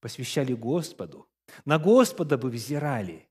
посвящали 0.00 0.52
Господу, 0.52 1.26
на 1.64 1.78
Господа 1.78 2.38
бы 2.38 2.50
взирали, 2.50 3.26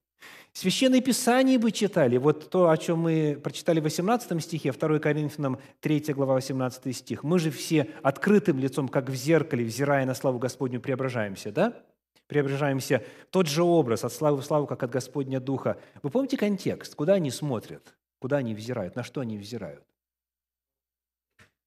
Священное 0.56 1.02
Писание 1.02 1.58
бы 1.58 1.70
читали. 1.70 2.16
Вот 2.16 2.48
то, 2.48 2.70
о 2.70 2.76
чем 2.78 3.00
мы 3.00 3.38
прочитали 3.44 3.78
в 3.78 3.82
18 3.82 4.42
стихе, 4.42 4.72
2 4.72 4.98
Коринфянам 5.00 5.58
3 5.80 6.14
глава 6.14 6.32
18 6.32 6.96
стих. 6.96 7.22
Мы 7.22 7.38
же 7.38 7.50
все 7.50 7.90
открытым 8.02 8.58
лицом, 8.58 8.88
как 8.88 9.10
в 9.10 9.14
зеркале, 9.14 9.66
взирая 9.66 10.06
на 10.06 10.14
славу 10.14 10.38
Господню, 10.38 10.80
преображаемся, 10.80 11.52
да? 11.52 11.84
Преображаемся 12.26 13.04
тот 13.30 13.46
же 13.46 13.62
образ, 13.62 14.04
от 14.04 14.12
славы 14.12 14.40
в 14.40 14.44
славу, 14.44 14.66
как 14.66 14.82
от 14.82 14.90
Господня 14.90 15.40
Духа. 15.40 15.80
Вы 16.02 16.10
помните 16.10 16.36
контекст? 16.36 16.94
Куда 16.94 17.14
они 17.14 17.30
смотрят? 17.30 17.96
Куда 18.18 18.38
они 18.38 18.54
взирают? 18.54 18.96
На 18.96 19.02
что 19.02 19.20
они 19.20 19.38
взирают? 19.38 19.84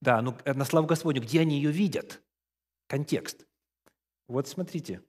Да, 0.02 0.22
ну 0.22 0.38
на 0.46 0.66
славу 0.66 0.88
Господню, 0.88 1.22
где 1.22 1.42
они 1.42 1.58
ее 1.58 1.72
видят? 1.72 2.22
Контекст. 2.88 3.46
Вот 4.28 4.48
смотрите, 4.48 5.02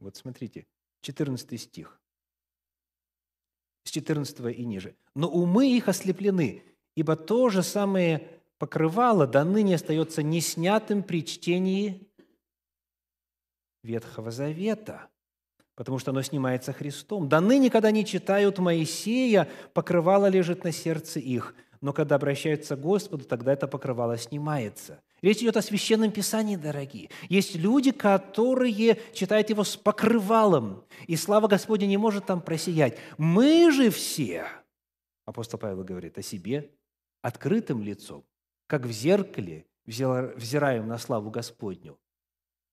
вот 0.00 0.16
смотрите, 0.16 0.66
14 1.02 1.60
стих. 1.60 2.00
С 3.84 3.90
14 3.90 4.56
и 4.56 4.64
ниже. 4.64 4.96
«Но 5.14 5.28
умы 5.28 5.76
их 5.76 5.88
ослеплены, 5.88 6.62
ибо 6.96 7.16
то 7.16 7.50
же 7.50 7.62
самое 7.62 8.40
покрывало 8.58 9.26
до 9.26 9.44
ныне 9.44 9.74
остается 9.74 10.22
неснятым 10.22 11.02
при 11.02 11.24
чтении 11.24 12.08
Ветхого 13.84 14.30
Завета, 14.30 15.08
потому 15.76 15.98
что 15.98 16.10
оно 16.10 16.22
снимается 16.22 16.72
Христом. 16.72 17.28
Да 17.28 17.40
ныне, 17.40 17.70
когда 17.70 17.90
не 17.90 18.04
читают 18.04 18.58
Моисея, 18.58 19.48
покрывало 19.72 20.26
лежит 20.26 20.64
на 20.64 20.72
сердце 20.72 21.20
их, 21.20 21.54
но 21.80 21.92
когда 21.92 22.14
обращаются 22.14 22.76
к 22.76 22.80
Господу, 22.80 23.24
тогда 23.24 23.52
это 23.52 23.68
покрывало 23.68 24.16
снимается. 24.16 25.02
Речь 25.20 25.38
идет 25.38 25.58
о 25.58 25.62
Священном 25.62 26.12
Писании, 26.12 26.56
дорогие. 26.56 27.10
Есть 27.28 27.56
люди, 27.56 27.92
которые 27.92 28.98
читают 29.12 29.50
его 29.50 29.64
с 29.64 29.76
покрывалом, 29.76 30.84
и 31.06 31.16
слава 31.16 31.46
Господня 31.46 31.86
не 31.86 31.98
может 31.98 32.24
там 32.24 32.40
просиять. 32.40 32.96
Мы 33.18 33.70
же 33.70 33.90
все, 33.90 34.46
апостол 35.26 35.58
Павел 35.58 35.84
говорит 35.84 36.16
о 36.16 36.22
себе, 36.22 36.70
открытым 37.20 37.82
лицом, 37.82 38.24
как 38.66 38.86
в 38.86 38.90
зеркале, 38.90 39.66
взираем 39.86 40.88
на 40.88 40.96
славу 40.96 41.30
Господню. 41.30 41.98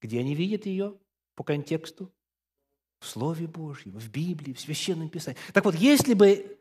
Где 0.01 0.19
они 0.19 0.35
видят 0.35 0.65
ее 0.65 0.95
по 1.35 1.43
контексту? 1.43 2.11
В 2.99 3.07
Слове 3.07 3.47
Божьем, 3.47 3.93
в 3.93 4.09
Библии, 4.09 4.53
в 4.53 4.59
Священном 4.59 5.09
Писании. 5.09 5.39
Так 5.53 5.65
вот, 5.65 5.75
если 5.75 6.13
бы, 6.13 6.57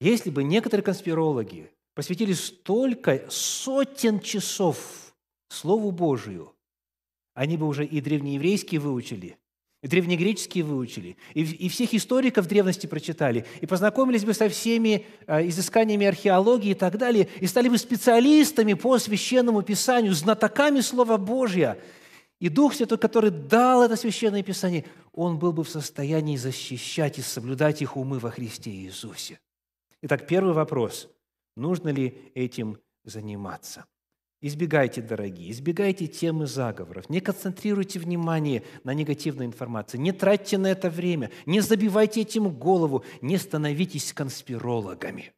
если 0.00 0.30
бы 0.30 0.42
некоторые 0.42 0.82
конспирологи 0.82 1.70
посвятили 1.94 2.32
столько 2.32 3.26
сотен 3.28 4.20
часов 4.20 5.14
Слову 5.50 5.90
Божию, 5.90 6.54
они 7.34 7.56
бы 7.56 7.66
уже 7.66 7.84
и 7.84 8.00
древнееврейский 8.00 8.78
выучили, 8.78 9.38
и 9.82 9.86
древнегреческий 9.86 10.62
выучили, 10.62 11.16
и, 11.34 11.42
и 11.42 11.68
всех 11.68 11.94
историков 11.94 12.48
древности 12.48 12.86
прочитали, 12.86 13.46
и 13.60 13.66
познакомились 13.66 14.24
бы 14.24 14.34
со 14.34 14.48
всеми 14.48 15.06
э, 15.26 15.48
изысканиями 15.48 16.06
археологии 16.06 16.70
и 16.70 16.74
так 16.74 16.98
далее, 16.98 17.28
и 17.40 17.46
стали 17.46 17.68
бы 17.68 17.78
специалистами 17.78 18.74
по 18.74 18.98
священному 18.98 19.62
писанию, 19.62 20.14
знатоками 20.14 20.80
Слова 20.80 21.16
Божьего. 21.16 21.78
И 22.40 22.48
Дух 22.48 22.74
Святой, 22.74 22.98
который 22.98 23.30
дал 23.30 23.82
это 23.82 23.96
Священное 23.96 24.42
Писание, 24.42 24.84
он 25.12 25.38
был 25.38 25.52
бы 25.52 25.64
в 25.64 25.68
состоянии 25.68 26.36
защищать 26.36 27.18
и 27.18 27.22
соблюдать 27.22 27.82
их 27.82 27.96
умы 27.96 28.18
во 28.18 28.30
Христе 28.30 28.70
Иисусе. 28.70 29.40
Итак, 30.02 30.26
первый 30.28 30.52
вопрос. 30.54 31.08
Нужно 31.56 31.88
ли 31.88 32.30
этим 32.34 32.78
заниматься? 33.04 33.86
Избегайте, 34.40 35.02
дорогие, 35.02 35.50
избегайте 35.50 36.06
темы 36.06 36.46
заговоров. 36.46 37.10
Не 37.10 37.20
концентрируйте 37.20 37.98
внимание 37.98 38.62
на 38.84 38.94
негативной 38.94 39.46
информации. 39.46 39.98
Не 39.98 40.12
тратьте 40.12 40.58
на 40.58 40.68
это 40.68 40.90
время. 40.90 41.32
Не 41.44 41.60
забивайте 41.60 42.20
этим 42.20 42.48
голову. 42.56 43.04
Не 43.20 43.36
становитесь 43.36 44.12
конспирологами. 44.12 45.32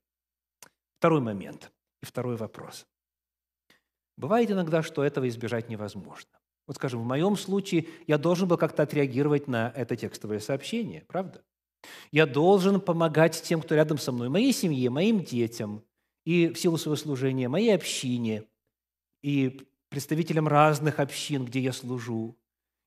Второй 0.98 1.22
момент 1.22 1.72
и 2.02 2.04
второй 2.04 2.36
вопрос. 2.36 2.86
Бывает 4.18 4.50
иногда, 4.50 4.82
что 4.82 5.02
этого 5.02 5.26
избежать 5.30 5.70
невозможно. 5.70 6.39
Вот, 6.70 6.76
скажем, 6.76 7.02
в 7.02 7.04
моем 7.04 7.36
случае 7.36 7.88
я 8.06 8.16
должен 8.16 8.46
был 8.46 8.56
как-то 8.56 8.84
отреагировать 8.84 9.48
на 9.48 9.72
это 9.74 9.96
текстовое 9.96 10.38
сообщение, 10.38 11.04
правда? 11.08 11.42
Я 12.12 12.26
должен 12.26 12.80
помогать 12.80 13.42
тем, 13.42 13.60
кто 13.60 13.74
рядом 13.74 13.98
со 13.98 14.12
мной, 14.12 14.28
моей 14.28 14.52
семье, 14.52 14.88
моим 14.88 15.24
детям, 15.24 15.82
и 16.24 16.46
в 16.46 16.56
силу 16.56 16.76
своего 16.76 16.94
служения, 16.94 17.48
моей 17.48 17.74
общине, 17.74 18.44
и 19.20 19.66
представителям 19.88 20.46
разных 20.46 21.00
общин, 21.00 21.44
где 21.44 21.58
я 21.58 21.72
служу. 21.72 22.38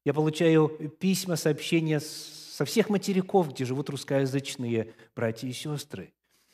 Я 0.05 0.13
получаю 0.13 0.69
письма, 0.97 1.35
сообщения 1.35 1.99
со 1.99 2.63
всех 2.63 2.87
материков, 2.87 3.51
где 3.51 3.65
живут 3.65 3.89
русскоязычные 3.89 4.93
братья 5.13 5.45
и 5.45 5.51
сестры. 5.51 6.13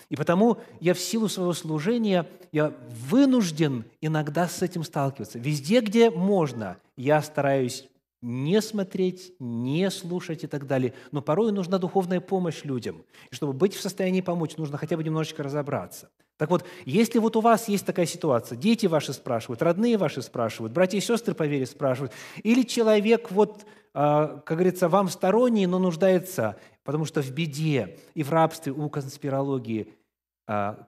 И 0.09 0.15
потому 0.15 0.57
я 0.79 0.93
в 0.93 0.99
силу 0.99 1.27
своего 1.27 1.53
служения, 1.53 2.27
я 2.51 2.73
вынужден 3.09 3.85
иногда 4.01 4.47
с 4.47 4.61
этим 4.61 4.83
сталкиваться. 4.83 5.37
Везде, 5.37 5.81
где 5.81 6.09
можно, 6.09 6.77
я 6.97 7.21
стараюсь 7.21 7.87
не 8.21 8.61
смотреть, 8.61 9.33
не 9.39 9.89
слушать 9.89 10.43
и 10.43 10.47
так 10.47 10.67
далее. 10.67 10.93
Но 11.11 11.21
порой 11.21 11.51
нужна 11.51 11.77
духовная 11.77 12.19
помощь 12.19 12.63
людям. 12.63 13.03
И 13.31 13.35
чтобы 13.35 13.53
быть 13.53 13.73
в 13.73 13.81
состоянии 13.81 14.21
помочь, 14.21 14.57
нужно 14.57 14.77
хотя 14.77 14.97
бы 14.97 15.03
немножечко 15.03 15.43
разобраться. 15.43 16.09
Так 16.37 16.49
вот, 16.49 16.65
если 16.85 17.19
вот 17.19 17.35
у 17.35 17.41
вас 17.41 17.67
есть 17.67 17.85
такая 17.85 18.05
ситуация, 18.05 18.57
дети 18.57 18.85
ваши 18.85 19.11
спрашивают, 19.11 19.61
родные 19.61 19.97
ваши 19.97 20.21
спрашивают, 20.21 20.73
братья 20.73 20.97
и 20.97 21.01
сестры 21.01 21.35
по 21.35 21.45
вере 21.45 21.65
спрашивают, 21.65 22.13
или 22.43 22.63
человек 22.63 23.29
вот, 23.29 23.65
а, 23.93 24.41
как 24.45 24.57
говорится, 24.57 24.87
вам 24.87 25.09
сторонний, 25.09 25.65
но 25.65 25.79
нуждается, 25.79 26.55
потому 26.85 27.03
что 27.03 27.21
в 27.21 27.29
беде 27.31 27.97
и 28.13 28.23
в 28.23 28.31
рабстве 28.31 28.71
у 28.71 28.89
конспирологии, 28.89 29.93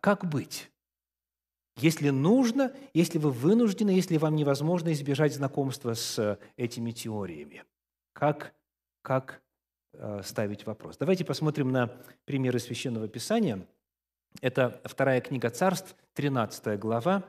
как 0.01 0.25
быть? 0.25 0.71
Если 1.77 2.09
нужно, 2.09 2.73
если 2.93 3.17
вы 3.17 3.31
вынуждены, 3.31 3.91
если 3.91 4.17
вам 4.17 4.35
невозможно 4.35 4.91
избежать 4.91 5.33
знакомства 5.33 5.93
с 5.93 6.39
этими 6.57 6.91
теориями. 6.91 7.63
как, 8.13 8.53
как 9.01 9.41
э, 9.93 10.21
ставить 10.23 10.65
вопрос. 10.65 10.97
Давайте 10.97 11.23
посмотрим 11.23 11.71
на 11.71 11.87
примеры 12.25 12.59
Священного 12.59 13.07
Писания. 13.07 13.65
Это 14.41 14.81
вторая 14.83 15.21
книга 15.21 15.49
Царств, 15.49 15.95
13 16.13 16.79
глава, 16.79 17.23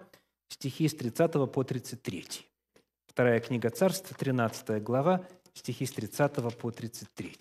стихи 0.49 0.88
с 0.88 0.95
30 0.95 1.53
по 1.53 1.64
33. 1.64 2.27
Вторая 3.07 3.40
книга 3.40 3.71
Царств, 3.71 4.14
13 4.16 4.83
глава, 4.83 5.27
стихи 5.55 5.87
с 5.87 5.92
30 5.92 6.59
по 6.59 6.71
33. 6.71 7.37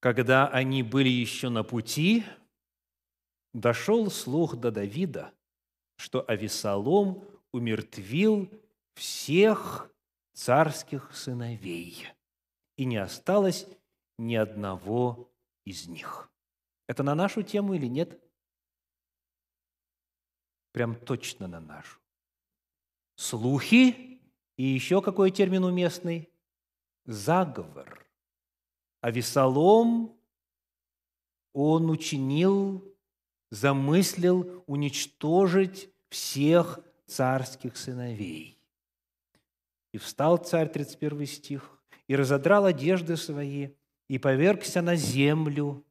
Когда 0.00 0.48
они 0.48 0.82
были 0.82 1.10
еще 1.10 1.50
на 1.50 1.62
пути, 1.62 2.24
дошел 3.52 4.10
слух 4.10 4.56
до 4.56 4.70
Давида, 4.70 5.34
что 5.96 6.24
Авесолом 6.26 7.22
умертвил 7.52 8.50
всех 8.94 9.90
царских 10.32 11.14
сыновей, 11.14 12.08
и 12.76 12.86
не 12.86 12.96
осталось 12.96 13.66
ни 14.16 14.34
одного 14.34 15.30
из 15.66 15.86
них. 15.86 16.30
Это 16.88 17.02
на 17.02 17.14
нашу 17.14 17.42
тему 17.42 17.74
или 17.74 17.86
нет? 17.86 18.18
Прям 20.72 20.94
точно 20.94 21.46
на 21.46 21.60
нашу. 21.60 22.00
Слухи 23.16 24.22
и 24.56 24.62
еще 24.62 25.02
какой 25.02 25.30
термин 25.30 25.64
уместный? 25.64 26.32
Заговор. 27.04 27.99
А 29.00 29.10
Весолом 29.10 30.14
он 31.52 31.90
учинил, 31.90 32.84
замыслил 33.50 34.62
уничтожить 34.66 35.90
всех 36.08 36.80
царских 37.06 37.76
сыновей. 37.76 38.58
И 39.92 39.98
встал 39.98 40.36
царь, 40.36 40.68
31 40.68 41.26
стих, 41.26 41.78
и 42.06 42.14
разодрал 42.14 42.66
одежды 42.66 43.16
свои, 43.16 43.70
и 44.08 44.18
повергся 44.18 44.82
на 44.82 44.96
землю, 44.96 45.84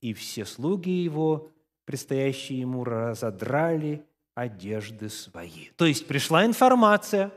и 0.00 0.14
все 0.14 0.44
слуги 0.44 0.90
его, 0.90 1.50
предстоящие 1.84 2.60
ему, 2.60 2.84
разодрали 2.84 4.04
одежды 4.34 5.08
свои. 5.08 5.68
То 5.76 5.84
есть 5.86 6.06
пришла 6.06 6.44
информация, 6.44 7.32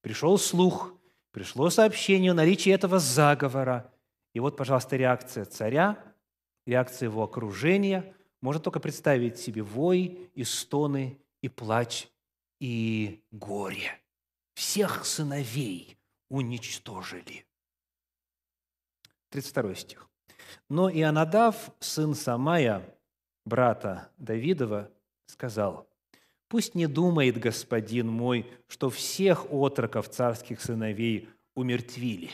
пришел 0.00 0.36
слух, 0.38 0.94
пришло 1.30 1.70
сообщение 1.70 2.32
о 2.32 2.34
наличии 2.34 2.72
этого 2.72 2.98
заговора. 2.98 3.90
И 4.38 4.40
вот, 4.40 4.56
пожалуйста, 4.56 4.94
реакция 4.94 5.44
царя, 5.46 5.98
реакция 6.64 7.08
его 7.08 7.24
окружения. 7.24 8.14
Можно 8.40 8.62
только 8.62 8.78
представить 8.78 9.36
себе 9.36 9.62
вой 9.62 10.30
и 10.32 10.44
стоны, 10.44 11.18
и 11.42 11.48
плач, 11.48 12.06
и 12.60 13.24
горе. 13.32 14.00
Всех 14.54 15.04
сыновей 15.04 15.98
уничтожили. 16.28 17.46
32 19.30 19.74
стих. 19.74 20.08
Но 20.68 20.88
Ионадав, 20.88 21.72
сын 21.80 22.14
Самая, 22.14 22.96
брата 23.44 24.08
Давидова, 24.18 24.88
сказал, 25.26 25.90
«Пусть 26.46 26.76
не 26.76 26.86
думает 26.86 27.40
господин 27.40 28.06
мой, 28.06 28.48
что 28.68 28.88
всех 28.88 29.50
отроков 29.50 30.08
царских 30.08 30.60
сыновей 30.60 31.28
умертвили. 31.56 32.30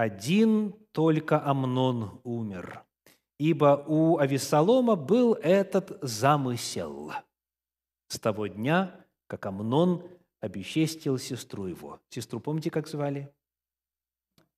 Один 0.00 0.72
только 0.92 1.44
Амнон 1.44 2.22
умер, 2.24 2.84
ибо 3.38 3.84
у 3.86 4.16
Авесолома 4.16 4.96
был 4.96 5.34
этот 5.34 5.98
замысел 6.00 7.12
с 8.08 8.18
того 8.18 8.46
дня, 8.46 8.94
как 9.26 9.44
Амнон 9.44 10.02
обесчестил 10.40 11.18
сестру 11.18 11.66
его. 11.66 12.00
Сестру 12.08 12.40
помните, 12.40 12.70
как 12.70 12.88
звали? 12.88 13.30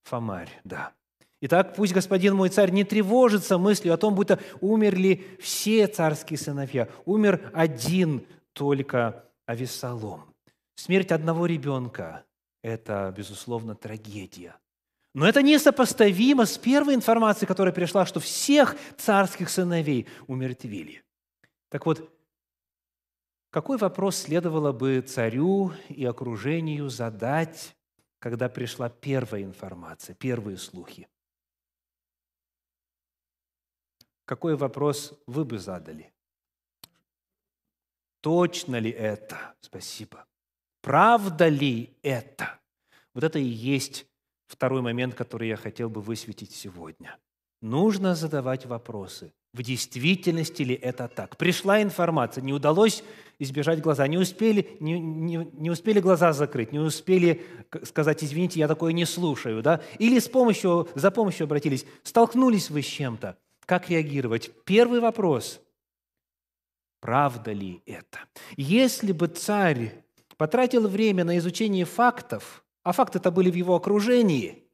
Фомарь, 0.04 0.60
да. 0.62 0.92
Итак, 1.40 1.74
пусть 1.74 1.92
господин 1.92 2.36
мой 2.36 2.48
царь 2.48 2.70
не 2.70 2.84
тревожится 2.84 3.58
мыслью 3.58 3.94
о 3.94 3.96
том, 3.96 4.14
будто 4.14 4.38
умерли 4.60 5.26
все 5.40 5.88
царские 5.88 6.38
сыновья. 6.38 6.88
Умер 7.04 7.50
один 7.52 8.24
только 8.52 9.24
Авесолом. 9.46 10.32
Смерть 10.76 11.10
одного 11.10 11.46
ребенка– 11.46 12.26
это, 12.62 13.12
безусловно, 13.16 13.74
трагедия. 13.74 14.54
Но 15.14 15.26
это 15.26 15.42
несопоставимо 15.42 16.46
с 16.46 16.56
первой 16.56 16.94
информацией, 16.94 17.46
которая 17.46 17.74
пришла, 17.74 18.06
что 18.06 18.20
всех 18.20 18.76
царских 18.96 19.50
сыновей 19.50 20.08
умертвили. 20.26 21.04
Так 21.68 21.84
вот, 21.84 22.10
какой 23.50 23.76
вопрос 23.76 24.16
следовало 24.16 24.72
бы 24.72 25.00
царю 25.02 25.72
и 25.88 26.04
окружению 26.04 26.88
задать, 26.88 27.76
когда 28.18 28.48
пришла 28.48 28.88
первая 28.88 29.42
информация, 29.42 30.14
первые 30.14 30.56
слухи? 30.56 31.08
какой 34.32 34.56
вопрос 34.56 35.12
вы 35.26 35.44
бы 35.44 35.58
задали? 35.58 36.10
Точно 38.22 38.76
ли 38.76 38.90
это? 38.90 39.54
Спасибо. 39.60 40.26
Правда 40.80 41.48
ли 41.48 41.98
это? 42.02 42.58
Вот 43.12 43.24
это 43.24 43.38
и 43.38 43.44
есть 43.44 44.06
второй 44.52 44.82
момент, 44.82 45.14
который 45.14 45.48
я 45.48 45.56
хотел 45.56 45.88
бы 45.88 46.00
высветить 46.00 46.52
сегодня. 46.52 47.18
Нужно 47.60 48.14
задавать 48.14 48.66
вопросы. 48.66 49.32
В 49.52 49.62
действительности 49.62 50.62
ли 50.62 50.74
это 50.74 51.08
так? 51.08 51.36
Пришла 51.36 51.82
информация, 51.82 52.42
не 52.42 52.52
удалось 52.52 53.04
избежать 53.38 53.80
глаза, 53.80 54.06
не 54.06 54.18
успели, 54.18 54.76
не, 54.80 54.98
не, 54.98 55.48
не 55.52 55.70
успели 55.70 56.00
глаза 56.00 56.32
закрыть, 56.32 56.72
не 56.72 56.78
успели 56.78 57.44
сказать, 57.84 58.24
извините, 58.24 58.60
я 58.60 58.68
такое 58.68 58.92
не 58.92 59.04
слушаю, 59.04 59.62
да? 59.62 59.82
Или 59.98 60.18
с 60.18 60.28
помощью, 60.28 60.88
за 60.94 61.10
помощью 61.10 61.44
обратились, 61.44 61.84
столкнулись 62.02 62.70
вы 62.70 62.82
с 62.82 62.86
чем-то. 62.86 63.36
Как 63.66 63.90
реагировать? 63.90 64.50
Первый 64.64 65.00
вопрос. 65.00 65.60
Правда 67.00 67.52
ли 67.52 67.82
это? 67.84 68.20
Если 68.56 69.12
бы 69.12 69.26
царь 69.26 70.04
потратил 70.36 70.88
время 70.88 71.24
на 71.24 71.36
изучение 71.38 71.84
фактов, 71.84 72.61
а 72.82 72.92
факты-то 72.92 73.30
были 73.30 73.50
в 73.50 73.54
его 73.54 73.74
окружении, 73.74 74.68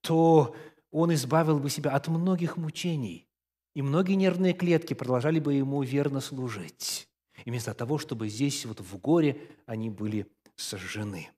то 0.00 0.54
он 0.90 1.12
избавил 1.14 1.58
бы 1.58 1.70
себя 1.70 1.92
от 1.92 2.08
многих 2.08 2.56
мучений, 2.56 3.28
и 3.74 3.82
многие 3.82 4.14
нервные 4.14 4.52
клетки 4.52 4.94
продолжали 4.94 5.40
бы 5.40 5.54
ему 5.54 5.82
верно 5.82 6.20
служить. 6.20 7.08
И 7.44 7.50
вместо 7.50 7.74
того, 7.74 7.98
чтобы 7.98 8.28
здесь, 8.28 8.66
вот 8.66 8.80
в 8.80 8.98
горе, 8.98 9.40
они 9.66 9.90
были 9.90 10.26
сожжены. 10.56 11.30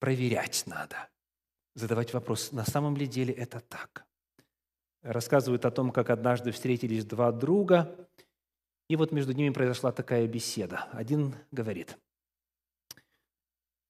Проверять 0.00 0.64
надо. 0.66 1.08
Задавать 1.74 2.12
вопрос, 2.12 2.52
на 2.52 2.64
самом 2.64 2.96
ли 2.96 3.06
деле 3.06 3.32
это 3.32 3.60
так? 3.60 4.08
рассказывают 5.02 5.64
о 5.64 5.70
том, 5.70 5.90
как 5.90 6.10
однажды 6.10 6.52
встретились 6.52 7.04
два 7.04 7.32
друга, 7.32 8.08
и 8.88 8.96
вот 8.96 9.12
между 9.12 9.32
ними 9.32 9.50
произошла 9.50 9.92
такая 9.92 10.26
беседа. 10.26 10.88
Один 10.92 11.34
говорит, 11.50 11.96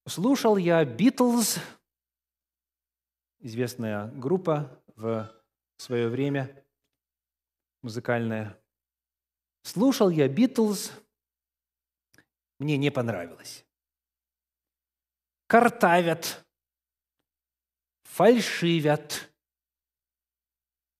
«Слушал 0.08 0.56
я 0.56 0.82
Битлз, 0.86 1.58
известная 3.40 4.06
группа 4.12 4.82
в 4.96 5.30
свое 5.76 6.08
время 6.08 6.64
музыкальная. 7.82 8.58
Слушал 9.60 10.08
я 10.08 10.26
Битлз, 10.26 10.92
мне 12.58 12.78
не 12.78 12.90
понравилось. 12.90 13.66
Картавят, 15.46 16.42
фальшивят, 18.04 19.30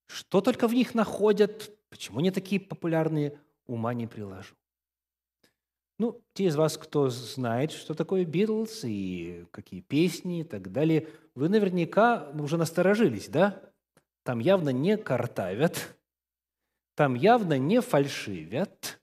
что 0.07 0.42
только 0.42 0.68
в 0.68 0.75
них 0.75 0.94
находят, 0.94 1.75
почему 1.88 2.18
они 2.18 2.31
такие 2.31 2.61
популярные, 2.61 3.40
ума 3.66 3.94
не 3.94 4.07
приложу. 4.07 4.58
Ну, 5.99 6.23
те 6.33 6.45
из 6.45 6.55
вас, 6.55 6.79
кто 6.79 7.11
знает, 7.11 7.73
что 7.73 7.93
такое 7.93 8.25
Битлз 8.25 8.85
и 8.85 9.47
какие 9.51 9.81
песни 9.81 10.41
и 10.41 10.45
так 10.45 10.71
далее, 10.71 11.09
вы 11.35 11.49
наверняка 11.49 12.31
уже 12.39 12.57
насторожились, 12.57 13.29
да? 13.29 13.61
Там 14.23 14.39
явно 14.39 14.69
не 14.69 14.97
картавят, 14.97 15.97
там 16.95 17.15
явно 17.15 17.59
не 17.59 17.81
фальшивят. 17.81 19.01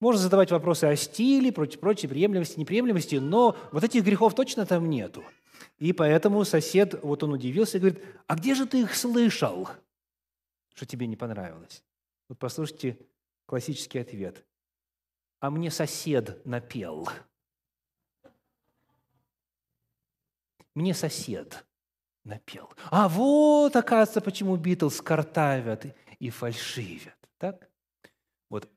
Можно 0.00 0.22
задавать 0.22 0.50
вопросы 0.50 0.84
о 0.84 0.96
стиле, 0.96 1.52
прочей, 1.52 1.78
прочей 1.78 2.08
приемлемости, 2.08 2.58
неприемлемости, 2.58 3.16
но 3.16 3.56
вот 3.72 3.84
этих 3.84 4.04
грехов 4.04 4.34
точно 4.34 4.64
там 4.64 4.88
нету. 4.88 5.24
И 5.78 5.92
поэтому 5.92 6.44
сосед, 6.44 6.94
вот 7.02 7.22
он 7.22 7.32
удивился 7.32 7.76
и 7.76 7.80
говорит, 7.80 8.02
а 8.26 8.36
где 8.36 8.54
же 8.54 8.66
ты 8.66 8.82
их 8.82 8.94
слышал, 8.94 9.68
что 10.74 10.86
тебе 10.86 11.06
не 11.06 11.16
понравилось? 11.16 11.82
Вот 12.28 12.38
послушайте 12.38 12.98
классический 13.46 13.98
ответ. 13.98 14.44
А 15.40 15.50
мне 15.50 15.70
сосед 15.70 16.44
напел. 16.44 17.08
Мне 20.74 20.94
сосед 20.94 21.66
напел. 22.24 22.72
А 22.90 23.08
вот, 23.08 23.74
оказывается, 23.76 24.20
почему 24.20 24.56
Битлз 24.56 25.00
картавят 25.00 25.86
и 26.18 26.30
фальшивят. 26.30 27.16
Так? 27.38 27.70
Вот 28.48 28.68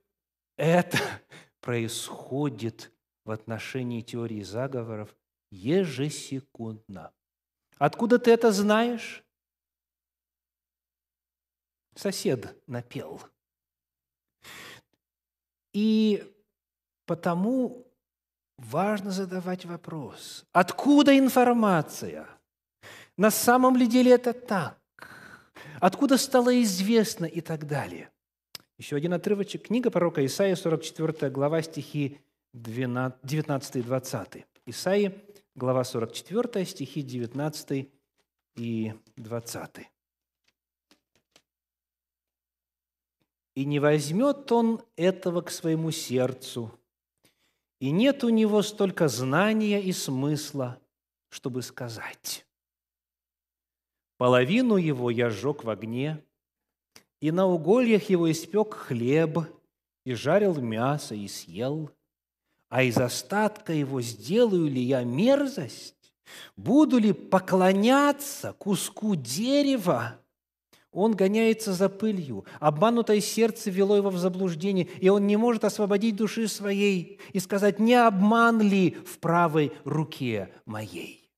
это 0.57 0.97
происходит 1.61 2.91
в 3.25 3.31
отношении 3.31 4.01
теории 4.01 4.41
заговоров 4.41 5.15
ежесекундно. 5.51 7.13
Откуда 7.77 8.19
ты 8.19 8.31
это 8.31 8.51
знаешь? 8.51 9.23
Сосед 11.95 12.55
напел. 12.67 13.21
И 15.73 16.30
потому 17.11 17.85
важно 18.57 19.11
задавать 19.11 19.65
вопрос, 19.65 20.45
откуда 20.53 21.19
информация? 21.19 22.25
На 23.17 23.31
самом 23.31 23.75
ли 23.75 23.85
деле 23.85 24.11
это 24.11 24.31
так? 24.31 24.79
Откуда 25.81 26.17
стало 26.17 26.61
известно 26.63 27.25
и 27.25 27.41
так 27.41 27.67
далее? 27.67 28.09
Еще 28.77 28.95
один 28.95 29.11
отрывочек. 29.11 29.67
Книга 29.67 29.91
пророка 29.91 30.25
Исаия, 30.25 30.55
44 30.55 31.29
глава, 31.29 31.61
стихи 31.61 32.21
19 32.53 33.75
и 33.75 33.81
20. 33.81 34.45
Исаии, 34.67 35.11
глава 35.53 35.83
44, 35.83 36.65
стихи 36.65 37.01
19 37.01 37.89
и 38.55 38.93
20. 39.17 39.69
«И 43.55 43.65
не 43.65 43.79
возьмет 43.81 44.49
он 44.53 44.81
этого 44.95 45.41
к 45.41 45.51
своему 45.51 45.91
сердцу, 45.91 46.71
и 47.81 47.89
нет 47.89 48.23
у 48.23 48.29
него 48.29 48.61
столько 48.61 49.07
знания 49.07 49.81
и 49.81 49.91
смысла, 49.91 50.79
чтобы 51.29 51.63
сказать. 51.63 52.45
Половину 54.17 54.75
его 54.75 55.09
я 55.09 55.31
сжег 55.31 55.63
в 55.63 55.69
огне, 55.69 56.23
и 57.21 57.31
на 57.31 57.47
угольях 57.47 58.07
его 58.07 58.31
испек 58.31 58.75
хлеб, 58.75 59.39
и 60.05 60.13
жарил 60.13 60.61
мясо, 60.61 61.15
и 61.15 61.27
съел. 61.27 61.89
А 62.69 62.83
из 62.83 62.97
остатка 62.97 63.73
его 63.73 63.99
сделаю 64.01 64.69
ли 64.69 64.81
я 64.81 65.03
мерзость? 65.03 66.13
Буду 66.55 66.99
ли 66.99 67.13
поклоняться 67.13 68.53
куску 68.53 69.15
дерева? 69.15 70.20
Он 70.91 71.13
гоняется 71.13 71.73
за 71.73 71.87
пылью, 71.87 72.45
обманутое 72.59 73.21
сердце 73.21 73.69
вело 73.69 73.95
его 73.95 74.09
в 74.09 74.17
заблуждение, 74.17 74.85
и 74.99 75.07
он 75.07 75.25
не 75.25 75.37
может 75.37 75.63
освободить 75.63 76.17
души 76.17 76.49
своей 76.49 77.19
и 77.31 77.39
сказать, 77.39 77.79
не 77.79 77.95
обман 77.95 78.61
ли 78.61 78.91
в 78.91 79.19
правой 79.19 79.71
руке 79.85 80.53
моей? 80.65 81.31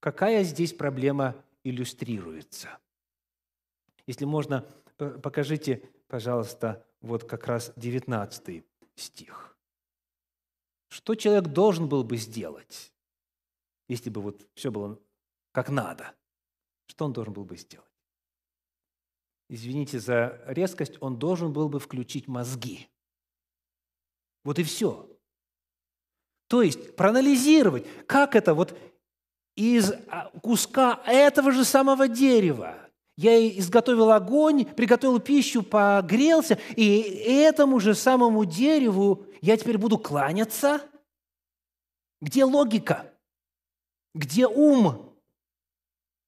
Какая 0.00 0.42
здесь 0.42 0.72
проблема 0.72 1.36
иллюстрируется? 1.62 2.78
Если 4.06 4.24
можно, 4.24 4.66
покажите, 4.96 5.82
пожалуйста, 6.08 6.84
вот 7.00 7.22
как 7.22 7.46
раз 7.46 7.72
19 7.76 8.64
стих. 8.96 9.56
Что 10.88 11.14
человек 11.14 11.52
должен 11.52 11.88
был 11.88 12.02
бы 12.02 12.16
сделать, 12.16 12.92
если 13.88 14.10
бы 14.10 14.22
вот 14.22 14.48
все 14.54 14.72
было 14.72 14.98
как 15.52 15.70
надо? 15.70 16.14
Что 16.86 17.04
он 17.04 17.12
должен 17.12 17.32
был 17.32 17.44
бы 17.44 17.56
сделать? 17.56 17.87
Извините 19.48 19.98
за 19.98 20.40
резкость, 20.46 20.98
он 21.00 21.18
должен 21.18 21.52
был 21.52 21.68
бы 21.68 21.80
включить 21.80 22.28
мозги. 22.28 22.88
Вот 24.44 24.58
и 24.58 24.62
все. 24.62 25.08
То 26.48 26.62
есть 26.62 26.96
проанализировать, 26.96 27.86
как 28.06 28.36
это 28.36 28.54
вот 28.54 28.78
из 29.54 29.92
а, 30.08 30.30
куска 30.42 31.02
этого 31.06 31.52
же 31.52 31.64
самого 31.64 32.08
дерева 32.08 32.88
я 33.16 33.48
изготовил 33.58 34.12
огонь, 34.12 34.64
приготовил 34.64 35.18
пищу, 35.18 35.64
погрелся, 35.64 36.56
и 36.76 37.00
этому 37.00 37.80
же 37.80 37.94
самому 37.94 38.44
дереву 38.44 39.26
я 39.40 39.56
теперь 39.56 39.76
буду 39.76 39.98
кланяться? 39.98 40.80
Где 42.20 42.44
логика? 42.44 43.12
Где 44.14 44.46
ум? 44.46 45.16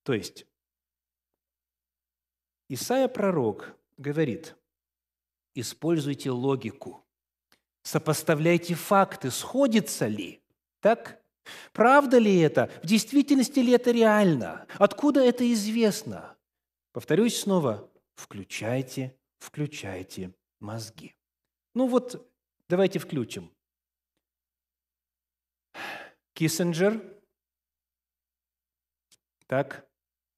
То 0.03 0.15
есть, 0.15 0.47
Исаия 2.73 3.09
пророк 3.09 3.77
говорит, 3.97 4.55
используйте 5.57 6.31
логику, 6.31 7.05
сопоставляйте 7.83 8.75
факты, 8.75 9.33
сходится 9.33 10.07
ли, 10.07 10.41
так? 10.79 11.21
Правда 11.73 12.19
ли 12.19 12.39
это? 12.39 12.71
В 12.81 12.87
действительности 12.87 13.59
ли 13.59 13.73
это 13.73 13.91
реально? 13.91 14.69
Откуда 14.79 15.21
это 15.21 15.53
известно? 15.53 16.39
Повторюсь 16.93 17.41
снова, 17.41 17.91
включайте, 18.15 19.19
включайте 19.41 20.33
мозги. 20.61 21.17
Ну 21.75 21.89
вот, 21.89 22.25
давайте 22.69 23.01
включим. 23.01 23.51
Киссинджер, 26.35 27.03
так, 29.49 29.91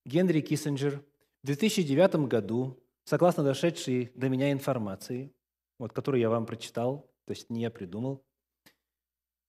Генри 0.06 0.40
Киссинджер 0.40 1.04
в 1.42 1.46
2009 1.46 2.28
году, 2.28 2.80
согласно 3.04 3.42
дошедшей 3.42 4.12
до 4.14 4.28
меня 4.28 4.52
информации, 4.52 5.34
вот, 5.78 5.92
которую 5.92 6.20
я 6.20 6.30
вам 6.30 6.46
прочитал, 6.46 7.10
то 7.24 7.32
есть 7.32 7.50
не 7.50 7.62
я 7.62 7.70
придумал, 7.70 8.24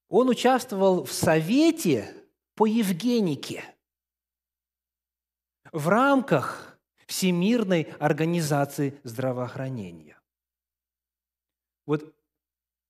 он 0.10 0.30
участвовал 0.30 1.06
в 1.06 1.12
совете 1.12 2.14
по 2.56 2.66
Евгенике 2.66 3.64
в 5.72 5.88
рамках 5.88 6.80
Всемирной 7.08 7.84
организации 8.00 9.00
здравоохранения. 9.04 10.20
Вот 11.86 12.16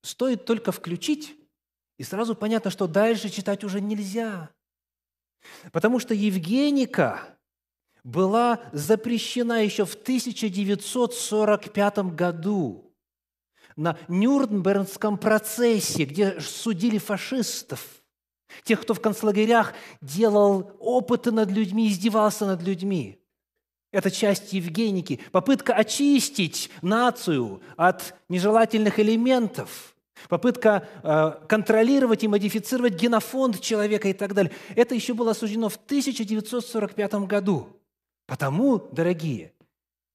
стоит 0.02 0.46
только 0.46 0.72
включить, 0.72 1.36
и 1.98 2.04
сразу 2.04 2.36
понятно, 2.36 2.72
что 2.72 2.88
дальше 2.88 3.30
читать 3.30 3.64
уже 3.64 3.82
нельзя. 3.82 4.52
Потому 5.72 6.00
что 6.00 6.14
Евгеника 6.14 7.38
была 8.04 8.60
запрещена 8.72 9.64
еще 9.64 9.86
в 9.86 9.96
1945 9.96 11.98
году 12.14 12.94
на 13.76 13.98
Нюрнбергском 14.08 15.18
процессе, 15.18 16.06
где 16.06 16.40
судили 16.40 16.98
фашистов, 16.98 17.86
тех, 18.64 18.82
кто 18.82 18.94
в 18.94 19.02
концлагерях 19.02 19.74
делал 20.02 20.72
опыты 20.80 21.32
над 21.32 21.50
людьми, 21.50 21.88
издевался 21.88 22.46
над 22.46 22.62
людьми. 22.62 23.20
Это 23.92 24.12
часть 24.12 24.54
Евгеники, 24.54 25.20
попытка 25.32 25.74
очистить 25.74 26.70
нацию 26.82 27.62
от 27.78 28.16
нежелательных 28.28 29.00
элементов, 29.00 29.96
попытка 30.30 30.88
э, 31.04 31.46
контролировать 31.48 32.24
и 32.24 32.28
модифицировать 32.28 32.96
генофонд 32.96 33.62
человека 33.62 34.08
и 34.08 34.14
так 34.14 34.34
далее. 34.34 34.52
Это 34.76 34.96
еще 34.96 35.14
было 35.14 35.32
осуждено 35.32 35.70
в 35.70 35.76
1945 35.76 37.14
году. 37.28 37.83
Потому, 38.26 38.78
дорогие, 38.78 39.54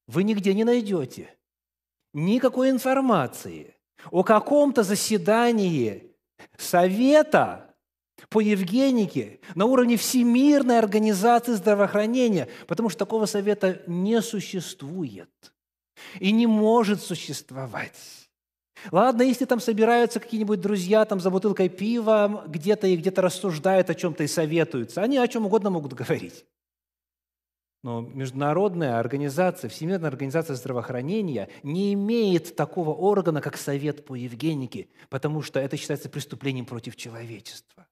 вы 0.07 0.25
нигде 0.25 0.55
не 0.55 0.65
найдете 0.65 1.35
никакой 2.15 2.71
информации 2.71 3.75
о 4.11 4.23
каком-то 4.23 4.83
заседании 4.83 6.09
Совета 6.57 7.75
по 8.29 8.41
Евгенике 8.41 9.41
на 9.55 9.67
уровне 9.67 9.97
Всемирной 9.97 10.79
организации 10.79 11.53
здравоохранения, 11.53 12.49
потому 12.67 12.89
что 12.89 13.01
такого 13.01 13.27
совета 13.27 13.83
не 13.87 14.21
существует 14.23 15.31
и 16.19 16.33
не 16.33 16.47
может 16.47 17.01
существовать. 17.01 18.29
Ладно, 18.93 19.23
если 19.23 19.45
там 19.45 19.61
собираются 19.61 20.21
какие-нибудь 20.21 20.61
друзья 20.61 21.05
там 21.05 21.21
за 21.21 21.31
бутылкой 21.31 21.69
пива 21.69 22.45
где-то 22.47 22.87
и 22.87 22.97
где-то 22.97 23.23
рассуждают 23.23 23.91
о 23.91 23.95
чем-то 23.95 24.23
и 24.23 24.29
советуются, 24.29 25.03
они 25.03 25.19
о 25.19 25.27
чем 25.27 25.47
угодно 25.47 25.71
могут 25.71 25.95
говорить. 25.95 26.45
Но 27.83 28.01
международная 28.01 28.99
организация, 28.99 29.71
Всемирная 29.71 30.11
организация 30.11 30.57
здравоохранения 30.57 31.49
не 31.63 31.95
имеет 31.95 32.57
такого 32.57 32.91
органа, 32.91 33.41
как 33.41 33.57
Совет 33.57 34.05
по 34.05 34.15
Евгенике, 34.17 34.89
потому 35.09 35.43
что 35.43 35.61
это 35.61 35.77
считается 35.77 36.09
преступлением 36.09 36.67
против 36.67 36.97
человечества. 36.97 37.87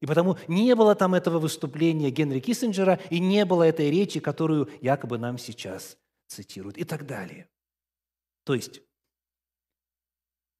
И 0.00 0.06
потому 0.06 0.36
не 0.46 0.74
было 0.74 0.94
там 0.94 1.14
этого 1.14 1.38
выступления 1.38 2.10
Генри 2.10 2.40
Киссинджера 2.40 3.00
и 3.10 3.18
не 3.18 3.44
было 3.44 3.62
этой 3.64 3.90
речи, 3.90 4.20
которую 4.20 4.68
якобы 4.80 5.18
нам 5.18 5.38
сейчас 5.38 5.96
цитируют 6.28 6.76
и 6.76 6.84
так 6.84 7.06
далее. 7.06 7.48
То 8.44 8.54
есть 8.54 8.82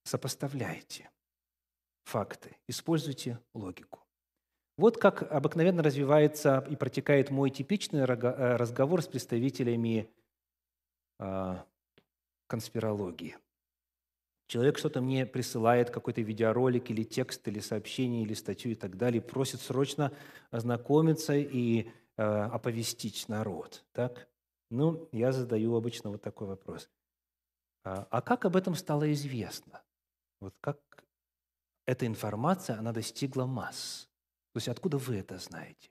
сопоставляйте 0.04 1.10
факты, 2.04 2.56
используйте 2.66 3.38
логику. 3.54 4.07
Вот 4.78 4.96
как 4.96 5.30
обыкновенно 5.30 5.82
развивается 5.82 6.66
и 6.70 6.76
протекает 6.76 7.30
мой 7.30 7.50
типичный 7.50 8.00
э, 8.00 8.04
разговор 8.56 9.02
с 9.02 9.06
представителями 9.06 10.08
а, 11.18 11.66
конспирологии– 12.46 13.36
Человек 14.48 14.78
что-то 14.78 15.02
мне 15.02 15.26
присылает, 15.26 15.90
какой-то 15.90 16.22
видеоролик 16.22 16.90
или 16.90 17.04
текст, 17.04 17.46
или 17.48 17.60
сообщение, 17.60 18.22
или 18.22 18.32
статью 18.32 18.72
и 18.72 18.74
так 18.74 18.96
далее, 18.96 19.20
просит 19.20 19.60
срочно 19.60 20.10
ознакомиться 20.50 21.34
и 21.34 21.90
э, 22.16 22.22
оповестить 22.22 23.28
народ. 23.28 23.84
Так? 23.92 24.26
Ну, 24.70 25.06
я 25.12 25.32
задаю 25.32 25.76
обычно 25.76 26.08
вот 26.08 26.22
такой 26.22 26.48
вопрос. 26.48 26.88
А, 27.84 28.08
а 28.10 28.22
как 28.22 28.46
об 28.46 28.56
этом 28.56 28.74
стало 28.74 29.12
известно? 29.12 29.82
Вот 30.40 30.54
как, 30.62 30.80
эта 31.84 32.06
информация, 32.06 32.78
она 32.78 32.92
достигла 32.92 33.44
масс. 33.44 34.07
То 34.58 34.60
есть 34.60 34.68
откуда 34.70 34.98
вы 34.98 35.18
это 35.18 35.38
знаете? 35.38 35.88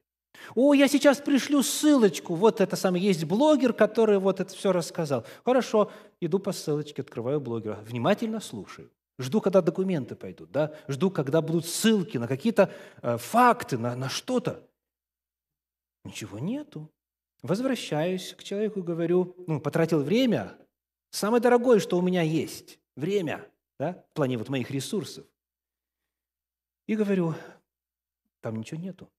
О, 0.54 0.74
я 0.74 0.90
сейчас 0.90 1.22
пришлю 1.22 1.64
ссылочку. 1.64 2.36
Вот 2.36 2.60
это 2.60 2.76
самое 2.76 3.02
есть 3.02 3.24
блогер, 3.24 3.72
который 3.72 4.20
вот 4.20 4.42
это 4.42 4.54
все 4.54 4.74
рассказал. 4.74 5.26
Хорошо, 5.46 5.90
иду 6.20 6.38
по 6.40 6.52
ссылочке, 6.52 7.02
открываю 7.02 7.40
блогера, 7.40 7.76
внимательно 7.88 8.42
слушаю. 8.42 8.92
Жду, 9.20 9.40
когда 9.40 9.62
документы 9.62 10.18
пойдут, 10.18 10.52
да? 10.52 10.76
жду, 10.90 11.10
когда 11.10 11.42
будут 11.42 11.66
ссылки 11.66 12.18
на 12.18 12.28
какие-то 12.28 12.70
э, 13.02 13.16
факты, 13.16 13.78
на, 13.78 13.96
на 13.96 14.10
что-то. 14.10 14.68
Ничего 16.04 16.38
нету. 16.38 16.92
Возвращаюсь 17.44 18.34
к 18.34 18.44
человеку 18.44 18.82
и 18.82 18.84
говорю, 18.84 19.34
ну, 19.48 19.62
потратил 19.62 20.04
время, 20.04 20.58
самое 21.10 21.42
дорогое, 21.42 21.80
что 21.80 21.98
у 21.98 22.02
меня 22.02 22.22
есть, 22.22 22.80
время, 22.98 23.48
да, 23.80 24.04
в 24.12 24.14
плане 24.14 24.38
вот 24.38 24.50
моих 24.50 24.72
ресурсов. 24.72 25.26
И 26.86 26.96
говорю, 26.96 27.34
там 28.48 28.60
ничего 28.60 28.80
нету. 28.80 29.12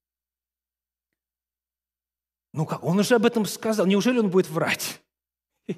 Ну 2.55 2.65
как, 2.65 2.83
он 2.83 2.99
уже 2.99 3.15
об 3.15 3.27
этом 3.27 3.45
сказал, 3.45 3.85
неужели 3.85 4.19
он 4.19 4.31
будет 4.31 4.49
врать? 4.49 5.03
И 5.67 5.77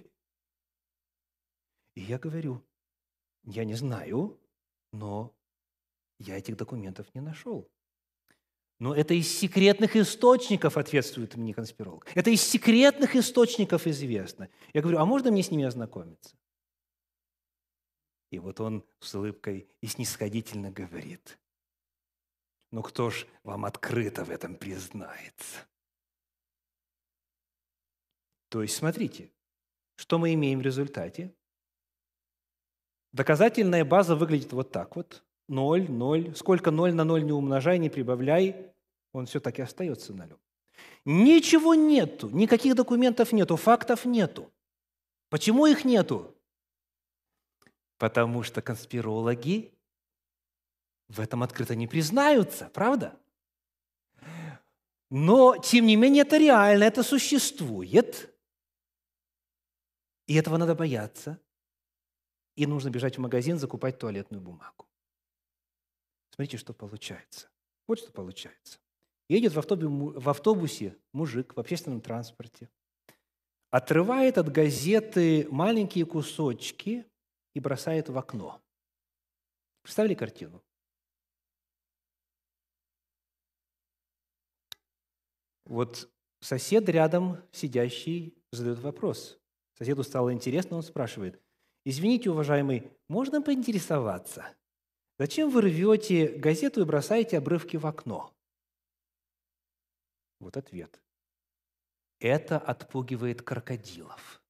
я 1.97 2.17
говорю, 2.21 2.65
я 3.43 3.65
не 3.65 3.75
знаю, 3.75 4.39
но 4.93 5.35
я 6.21 6.39
этих 6.39 6.57
документов 6.57 7.13
не 7.13 7.21
нашел. 7.21 7.69
Но 8.79 8.95
это 8.95 9.15
из 9.15 9.29
секретных 9.37 9.97
источников, 9.97 10.77
ответствует 10.77 11.35
мне 11.35 11.53
конспиролог. 11.53 12.07
Это 12.15 12.31
из 12.31 12.43
секретных 12.43 13.17
источников 13.17 13.89
известно. 13.89 14.49
Я 14.73 14.81
говорю, 14.81 14.99
а 14.99 15.05
можно 15.05 15.33
мне 15.33 15.43
с 15.43 15.51
ними 15.51 15.65
ознакомиться? 15.65 16.37
И 18.31 18.39
вот 18.39 18.61
он 18.61 18.85
с 19.01 19.13
улыбкой 19.13 19.69
и 19.81 19.89
снисходительно 19.89 20.71
говорит, 20.71 21.40
ну 22.71 22.83
кто 22.83 23.11
ж 23.11 23.27
вам 23.43 23.65
открыто 23.65 24.25
в 24.25 24.31
этом 24.31 24.57
признается? 24.57 25.67
То 28.49 28.63
есть, 28.63 28.77
смотрите, 28.77 29.31
что 29.97 30.19
мы 30.19 30.35
имеем 30.35 30.59
в 30.59 30.63
результате? 30.63 31.35
Доказательная 33.13 33.85
база 33.85 34.17
выглядит 34.17 34.53
вот 34.53 34.71
так 34.71 34.97
вот. 34.97 35.23
Ноль, 35.49 35.91
ноль. 35.91 36.35
Сколько 36.37 36.71
ноль 36.71 36.95
на 36.95 37.05
ноль 37.05 37.25
не 37.25 37.33
умножай, 37.33 37.79
не 37.79 37.91
прибавляй, 37.91 38.73
он 39.13 39.27
все 39.27 39.41
таки 39.41 39.63
остается 39.63 40.13
нолем. 40.13 40.39
Ничего 41.05 41.75
нету, 41.75 42.29
никаких 42.31 42.75
документов 42.75 43.33
нету, 43.33 43.57
фактов 43.57 44.05
нету. 44.05 44.53
Почему 45.29 45.67
их 45.67 45.85
нету? 45.85 46.35
Потому 47.99 48.43
что 48.43 48.63
конспирологи 48.63 49.73
в 51.11 51.19
этом 51.19 51.43
открыто 51.43 51.75
не 51.75 51.89
признаются, 51.89 52.71
правда? 52.73 53.19
Но, 55.11 55.57
тем 55.57 55.87
не 55.87 55.97
менее, 55.97 56.23
это 56.23 56.39
реально, 56.39 56.85
это 56.85 57.03
существует. 57.03 58.33
И 60.29 60.37
этого 60.37 60.57
надо 60.57 60.77
бояться. 60.77 61.41
И 62.55 62.65
нужно 62.65 62.91
бежать 62.91 63.19
в 63.19 63.21
магазин, 63.21 63.59
закупать 63.59 63.99
туалетную 63.99 64.41
бумагу. 64.41 64.87
Смотрите, 66.33 66.59
что 66.59 66.73
получается. 66.73 67.49
Вот 67.89 67.99
что 67.99 68.13
получается. 68.13 68.79
Едет 69.29 69.53
в 69.53 69.59
автобусе, 69.59 69.89
в 69.89 70.29
автобусе 70.29 70.97
мужик 71.13 71.57
в 71.57 71.59
общественном 71.59 72.01
транспорте, 72.01 72.69
отрывает 73.71 74.39
от 74.39 74.53
газеты 74.53 75.49
маленькие 75.51 76.07
кусочки 76.07 77.05
и 77.55 77.59
бросает 77.59 78.09
в 78.09 78.17
окно. 78.17 78.61
Представили 79.83 80.15
картину? 80.15 80.63
Вот 85.71 86.11
сосед 86.41 86.89
рядом 86.89 87.39
сидящий 87.53 88.37
задает 88.51 88.81
вопрос. 88.81 89.39
Соседу 89.79 90.03
стало 90.03 90.33
интересно, 90.33 90.77
он 90.77 90.83
спрашивает, 90.83 91.41
«Извините, 91.85 92.29
уважаемый, 92.29 92.91
можно 93.07 93.41
поинтересоваться, 93.41 94.53
зачем 95.17 95.49
вы 95.49 95.63
рвете 95.63 96.27
газету 96.27 96.81
и 96.81 96.85
бросаете 96.85 97.39
обрывки 97.39 97.77
в 97.77 97.87
окно?» 97.87 98.35
Вот 100.41 100.57
ответ. 100.57 101.01
Это 102.19 102.59
отпугивает 102.59 103.43
крокодилов. 103.43 104.43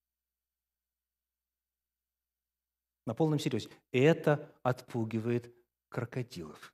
На 3.05 3.15
полном 3.15 3.39
серьезе. 3.39 3.69
Это 3.93 4.57
отпугивает 4.63 5.55
крокодилов. 5.91 6.73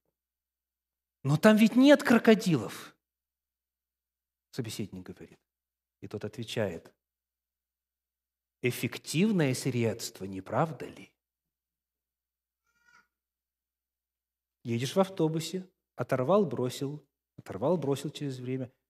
Но 1.25 1.37
там 1.37 1.57
ведь 1.57 1.75
нет 1.75 2.05
крокодилов. 2.05 2.96
Собеседник 4.57 5.05
говорит. 5.05 5.39
И 6.01 6.09
тот 6.09 6.25
отвечает. 6.25 6.93
Эффективное 8.63 9.55
средство, 9.55 10.25
не 10.25 10.41
правда 10.41 10.87
ли? 10.87 11.13
Едешь 14.65 14.97
в 14.97 15.01
автобусе, 15.01 15.71
оторвал, 15.95 16.47
бросил, 16.47 17.07
оторвал, 17.37 17.77
бросил 17.77 18.11
через 18.11 18.39
время– 18.39 18.73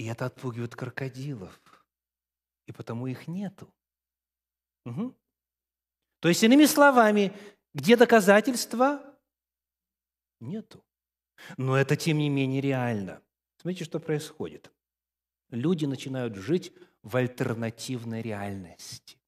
и 0.00 0.06
это 0.06 0.24
отпугивает 0.24 0.74
крокодилов. 0.74 1.60
И 2.64 2.72
потому 2.72 3.06
их 3.06 3.28
нету. 3.28 3.70
Угу. 4.86 5.14
То 6.20 6.28
есть, 6.28 6.42
иными 6.42 6.64
словами, 6.64 7.36
где 7.74 7.98
доказательства? 7.98 9.20
Нету. 10.40 10.82
Но 11.58 11.76
это, 11.76 11.96
тем 11.96 12.16
не 12.16 12.30
менее, 12.30 12.62
реально. 12.62 13.22
Смотрите, 13.60 13.84
что 13.84 13.98
происходит. 13.98 14.70
Люди 15.50 15.84
начинают 15.84 16.34
жить 16.34 16.72
в 17.02 17.14
альтернативной 17.16 18.22
реальности. 18.22 19.18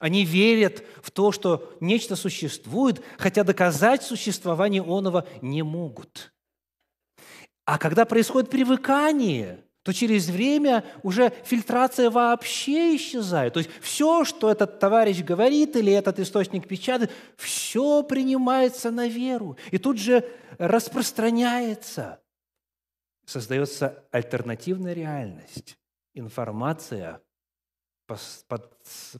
Они 0.00 0.24
верят 0.24 0.82
в 1.00 1.12
то, 1.12 1.30
что 1.30 1.76
нечто 1.80 2.16
существует, 2.16 3.00
хотя 3.18 3.44
доказать 3.44 4.02
существование 4.02 4.82
оного 4.82 5.28
не 5.42 5.62
могут. 5.62 6.32
А 7.64 7.78
когда 7.78 8.04
происходит 8.04 8.50
привыкание, 8.50 9.64
то 9.84 9.92
через 9.92 10.28
время 10.28 10.84
уже 11.04 11.32
фильтрация 11.44 12.10
вообще 12.10 12.96
исчезает. 12.96 13.54
То 13.54 13.60
есть 13.60 13.70
все, 13.80 14.24
что 14.24 14.50
этот 14.50 14.80
товарищ 14.80 15.22
говорит 15.22 15.76
или 15.76 15.92
этот 15.92 16.18
источник 16.18 16.66
печатает, 16.66 17.12
все 17.36 18.02
принимается 18.02 18.90
на 18.90 19.06
веру. 19.06 19.56
И 19.70 19.78
тут 19.78 19.98
же 19.98 20.28
распространяется. 20.58 22.18
Создается 23.32 24.06
альтернативная 24.10 24.92
реальность. 24.92 25.78
Информация, 26.12 27.22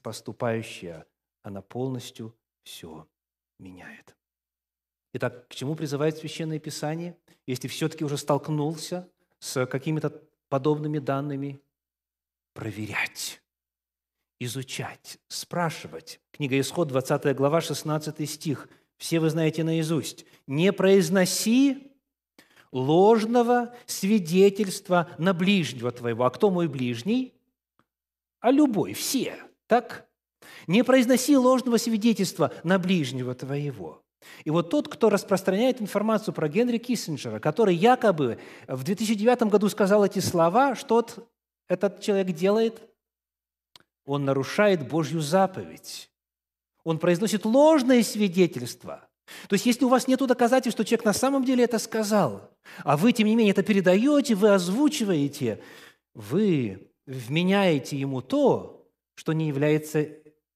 поступающая, 0.03 1.07
она 1.43 1.63
полностью 1.63 2.37
все 2.63 3.09
меняет. 3.59 4.15
Итак, 5.15 5.49
к 5.49 5.55
чему 5.55 5.75
призывает 5.75 6.19
Священное 6.19 6.59
Писание? 6.59 7.17
Если 7.47 7.69
все-таки 7.69 8.05
уже 8.05 8.19
столкнулся 8.19 9.11
с 9.39 9.65
какими-то 9.65 10.23
подобными 10.51 10.99
данными, 10.99 11.63
проверять, 12.53 13.41
изучать, 14.39 15.21
спрашивать. 15.29 16.21
Книга 16.33 16.61
Исход, 16.61 16.89
20 16.89 17.35
глава, 17.35 17.63
16 17.63 18.29
стих. 18.29 18.69
Все 18.99 19.21
вы 19.21 19.31
знаете 19.31 19.65
наизусть. 19.65 20.27
«Не 20.47 20.71
произноси 20.71 21.92
ложного 22.73 23.75
свидетельства 23.87 25.09
на 25.19 25.35
ближнего 25.35 25.93
твоего». 25.93 26.25
А 26.25 26.31
кто 26.31 26.51
мой 26.51 26.69
ближний? 26.69 27.35
А 28.41 28.51
любой, 28.51 28.95
все. 28.95 29.37
Так? 29.67 30.09
«Не 30.67 30.83
произноси 30.83 31.37
ложного 31.37 31.77
свидетельства 31.77 32.53
на 32.65 32.79
ближнего 32.79 33.35
твоего». 33.35 34.03
И 34.45 34.51
вот 34.51 34.71
тот, 34.71 34.89
кто 34.89 35.11
распространяет 35.11 35.81
информацию 35.81 36.35
про 36.35 36.49
Генри 36.49 36.79
Киссинджера, 36.79 37.39
который 37.41 37.75
якобы 37.75 38.39
в 38.69 38.85
2009 38.85 39.45
году 39.45 39.69
сказал 39.69 40.05
эти 40.05 40.21
слова, 40.21 40.75
что 40.75 41.05
этот 41.69 42.01
человек 42.01 42.29
делает? 42.29 42.81
Он 44.05 44.25
нарушает 44.25 44.89
Божью 44.89 45.21
заповедь. 45.21 46.11
Он 46.85 46.99
произносит 46.99 47.45
ложные 47.45 48.03
свидетельства. 48.03 49.09
То 49.49 49.55
есть, 49.55 49.67
если 49.67 49.85
у 49.85 49.89
вас 49.89 50.09
нет 50.09 50.21
доказательств, 50.21 50.77
что 50.77 50.85
человек 50.85 51.05
на 51.05 51.13
самом 51.13 51.45
деле 51.45 51.65
это 51.65 51.79
сказал, 51.79 52.51
а 52.85 52.97
вы, 52.97 53.13
тем 53.13 53.27
не 53.27 53.37
менее, 53.37 53.53
это 53.53 53.63
передаете, 53.63 54.35
вы 54.35 54.55
озвучиваете, 54.55 55.63
вы 56.15 56.91
вменяете 57.07 57.97
ему 57.97 58.23
то, 58.23 58.89
что 59.15 59.33
не 59.33 59.49
является 59.49 60.09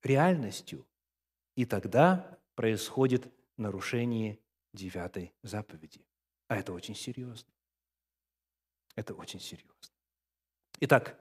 реальностью. 0.03 0.87
И 1.57 1.65
тогда 1.65 2.39
происходит 2.55 3.33
нарушении 3.57 4.39
девятой 4.73 5.33
заповеди. 5.43 6.05
А 6.49 6.57
это 6.57 6.73
очень 6.73 6.95
серьезно. 6.95 7.51
Это 8.95 9.15
очень 9.15 9.41
серьезно. 9.41 9.73
Итак, 10.81 11.19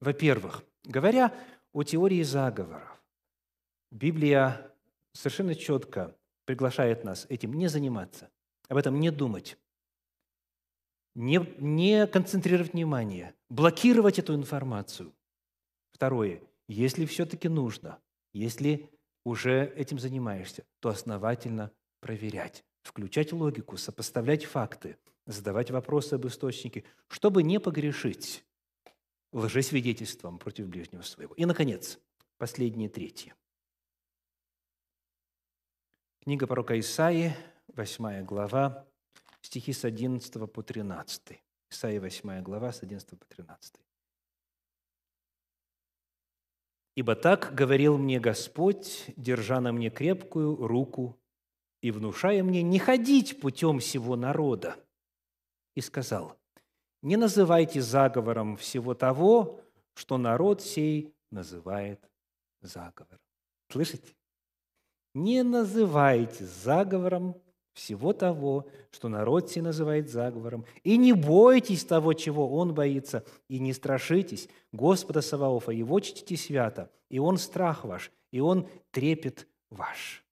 во-первых, 0.00 0.64
говоря 0.84 1.34
о 1.72 1.82
теории 1.82 2.22
заговоров, 2.22 3.02
Библия 3.90 4.72
совершенно 5.12 5.54
четко 5.54 6.16
приглашает 6.50 7.04
нас 7.04 7.26
этим 7.28 7.54
не 7.54 7.68
заниматься, 7.68 8.28
об 8.68 8.76
этом 8.76 8.98
не 8.98 9.12
думать, 9.12 9.56
не, 11.14 11.38
не 11.58 12.08
концентрировать 12.08 12.72
внимание, 12.72 13.36
блокировать 13.48 14.18
эту 14.18 14.34
информацию. 14.34 15.14
Второе. 15.92 16.42
Если 16.66 17.06
все-таки 17.06 17.48
нужно, 17.48 18.00
если 18.32 18.90
уже 19.24 19.72
этим 19.76 20.00
занимаешься, 20.00 20.64
то 20.80 20.88
основательно 20.88 21.70
проверять, 22.00 22.64
включать 22.82 23.32
логику, 23.32 23.76
сопоставлять 23.76 24.44
факты, 24.44 24.96
задавать 25.26 25.70
вопросы 25.70 26.14
об 26.14 26.26
источнике, 26.26 26.82
чтобы 27.06 27.44
не 27.44 27.60
погрешить 27.60 28.44
лжесвидетельством 29.32 30.40
против 30.40 30.66
ближнего 30.66 31.02
своего. 31.02 31.32
И, 31.34 31.44
наконец, 31.44 32.00
последнее, 32.38 32.88
третье. 32.88 33.36
Книга 36.22 36.46
пророка 36.46 36.78
Исаии, 36.78 37.34
8 37.68 38.26
глава, 38.26 38.86
стихи 39.40 39.72
с 39.72 39.86
11 39.86 40.52
по 40.52 40.62
13. 40.62 41.42
Исаии 41.70 41.98
8 41.98 42.42
глава, 42.42 42.72
с 42.72 42.82
11 42.82 43.18
по 43.18 43.24
13. 43.24 43.76
«Ибо 46.94 47.14
так 47.16 47.54
говорил 47.54 47.96
мне 47.96 48.20
Господь, 48.20 49.06
держа 49.16 49.62
на 49.62 49.72
мне 49.72 49.88
крепкую 49.88 50.56
руку 50.56 51.18
и 51.80 51.90
внушая 51.90 52.42
мне 52.44 52.62
не 52.62 52.78
ходить 52.78 53.40
путем 53.40 53.78
всего 53.78 54.14
народа, 54.14 54.76
и 55.74 55.80
сказал, 55.80 56.38
не 57.00 57.16
называйте 57.16 57.80
заговором 57.80 58.58
всего 58.58 58.92
того, 58.92 59.62
что 59.94 60.18
народ 60.18 60.60
сей 60.60 61.14
называет 61.30 62.10
заговором. 62.60 63.20
Слышите? 63.70 64.14
Не 65.14 65.42
называйте 65.42 66.44
заговором 66.44 67.34
всего 67.72 68.12
того, 68.12 68.68
что 68.90 69.08
народ 69.08 69.50
сей 69.50 69.60
называет 69.60 70.10
заговором, 70.10 70.64
и 70.82 70.96
не 70.96 71.12
бойтесь 71.12 71.84
того, 71.84 72.12
чего 72.12 72.48
он 72.54 72.74
боится, 72.74 73.24
и 73.48 73.58
не 73.58 73.72
страшитесь 73.72 74.48
Господа 74.72 75.20
Саваофа, 75.20 75.72
его 75.72 75.98
чтите 76.00 76.36
свято, 76.36 76.90
и 77.08 77.18
он 77.18 77.38
страх 77.38 77.84
ваш, 77.84 78.12
и 78.30 78.40
он 78.40 78.68
трепет 78.90 79.48
ваш. 79.70 80.24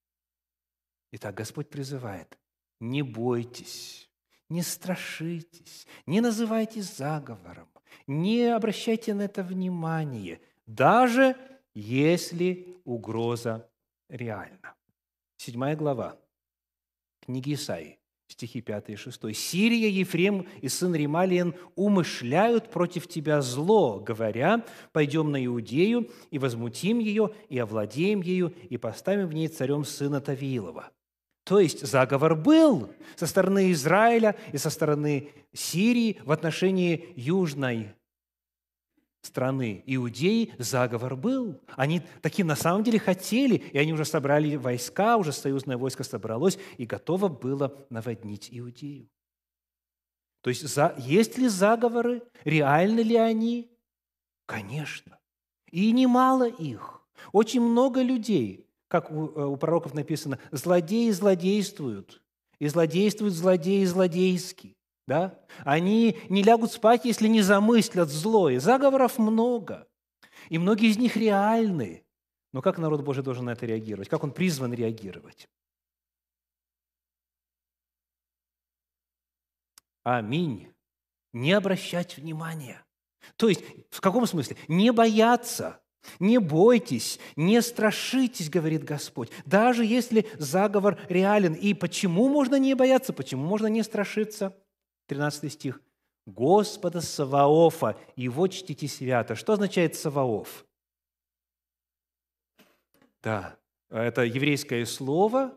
Итак, 1.12 1.34
Господь 1.34 1.68
призывает, 1.68 2.38
не 2.80 3.02
бойтесь, 3.02 4.10
не 4.48 4.62
страшитесь, 4.62 5.86
не 6.06 6.20
называйте 6.20 6.82
заговором, 6.82 7.68
не 8.06 8.44
обращайте 8.54 9.14
на 9.14 9.22
это 9.22 9.42
внимание, 9.42 10.40
даже 10.66 11.36
если 11.72 12.76
угроза 12.84 13.68
реальна. 14.08 14.74
Седьмая 15.36 15.76
глава 15.76 16.16
книги 17.20 17.54
Исаии, 17.54 17.98
стихи 18.28 18.60
5 18.60 18.90
и 18.90 18.96
6. 18.96 19.36
«Сирия, 19.36 19.90
Ефрем 19.90 20.46
и 20.60 20.68
сын 20.68 20.94
Ремалиен 20.94 21.54
умышляют 21.76 22.70
против 22.70 23.06
тебя 23.06 23.40
зло, 23.42 24.00
говоря, 24.00 24.64
пойдем 24.92 25.30
на 25.30 25.44
Иудею 25.44 26.10
и 26.30 26.38
возмутим 26.38 26.98
ее, 26.98 27.34
и 27.48 27.58
овладеем 27.58 28.20
ею, 28.20 28.54
и 28.68 28.76
поставим 28.76 29.26
в 29.26 29.34
ней 29.34 29.48
царем 29.48 29.84
сына 29.84 30.20
Тавилова». 30.20 30.90
То 31.44 31.60
есть 31.60 31.86
заговор 31.86 32.34
был 32.34 32.90
со 33.16 33.26
стороны 33.26 33.72
Израиля 33.72 34.36
и 34.52 34.58
со 34.58 34.68
стороны 34.68 35.30
Сирии 35.54 36.20
в 36.24 36.32
отношении 36.32 37.14
Южной 37.16 37.94
страны 39.22 39.82
Иудеи 39.86 40.54
заговор 40.58 41.16
был. 41.16 41.60
Они 41.76 42.02
такие 42.22 42.44
на 42.44 42.56
самом 42.56 42.84
деле 42.84 42.98
хотели, 42.98 43.56
и 43.56 43.78
они 43.78 43.92
уже 43.92 44.04
собрали 44.04 44.56
войска, 44.56 45.16
уже 45.16 45.32
союзное 45.32 45.76
войско 45.76 46.04
собралось 46.04 46.58
и 46.76 46.86
готово 46.86 47.28
было 47.28 47.86
наводнить 47.90 48.48
Иудею. 48.50 49.08
То 50.42 50.50
есть 50.50 50.66
за, 50.66 50.94
есть 50.98 51.36
ли 51.36 51.48
заговоры, 51.48 52.22
реальны 52.44 53.00
ли 53.00 53.16
они? 53.16 53.70
Конечно. 54.46 55.18
И 55.70 55.92
немало 55.92 56.48
их. 56.48 57.02
Очень 57.32 57.60
много 57.60 58.00
людей 58.02 58.68
как 58.88 59.10
у, 59.10 59.28
э, 59.28 59.44
у 59.44 59.56
пророков 59.56 59.94
написано, 59.94 60.38
злодеи 60.50 61.10
злодействуют, 61.10 62.22
и 62.58 62.66
злодействуют 62.66 63.34
злодеи 63.34 63.84
злодейски. 63.84 64.76
Да? 65.08 65.42
Они 65.64 66.18
не 66.28 66.42
лягут 66.42 66.70
спать, 66.70 67.06
если 67.06 67.28
не 67.28 67.40
замыслят 67.40 68.10
зло. 68.10 68.50
И 68.50 68.58
заговоров 68.58 69.16
много. 69.16 69.88
И 70.50 70.58
многие 70.58 70.90
из 70.90 70.98
них 70.98 71.16
реальны. 71.16 72.04
Но 72.52 72.60
как 72.60 72.76
народ 72.76 73.00
Божий 73.00 73.24
должен 73.24 73.46
на 73.46 73.50
это 73.52 73.64
реагировать? 73.64 74.10
Как 74.10 74.22
он 74.22 74.32
призван 74.32 74.74
реагировать? 74.74 75.48
Аминь. 80.04 80.70
Не 81.32 81.52
обращать 81.52 82.18
внимания. 82.18 82.84
То 83.36 83.48
есть, 83.48 83.64
в 83.88 84.02
каком 84.02 84.26
смысле? 84.26 84.58
Не 84.68 84.92
бояться 84.92 85.80
не 86.20 86.38
бойтесь, 86.38 87.18
не 87.34 87.60
страшитесь, 87.60 88.48
говорит 88.48 88.84
Господь, 88.84 89.30
даже 89.44 89.84
если 89.84 90.26
заговор 90.38 90.98
реален. 91.08 91.52
И 91.52 91.74
почему 91.74 92.28
можно 92.28 92.56
не 92.56 92.74
бояться, 92.74 93.12
почему 93.12 93.44
можно 93.44 93.66
не 93.66 93.82
страшиться? 93.82 94.56
13 95.08 95.52
стих. 95.52 95.80
Господа 96.26 97.00
Саваофа, 97.00 97.96
его 98.14 98.46
чтите 98.48 98.86
свято. 98.86 99.34
Что 99.34 99.54
означает 99.54 99.94
Саваоф? 99.96 100.66
Да, 103.22 103.56
это 103.90 104.22
еврейское 104.22 104.84
слово, 104.86 105.54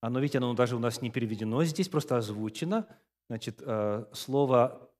оно, 0.00 0.20
видите, 0.20 0.38
оно 0.38 0.54
даже 0.54 0.76
у 0.76 0.78
нас 0.78 1.00
не 1.00 1.10
переведено 1.10 1.64
здесь, 1.64 1.88
просто 1.88 2.16
озвучено. 2.16 2.86
Значит, 3.28 3.60
э, 3.60 4.04
слово 4.12 4.90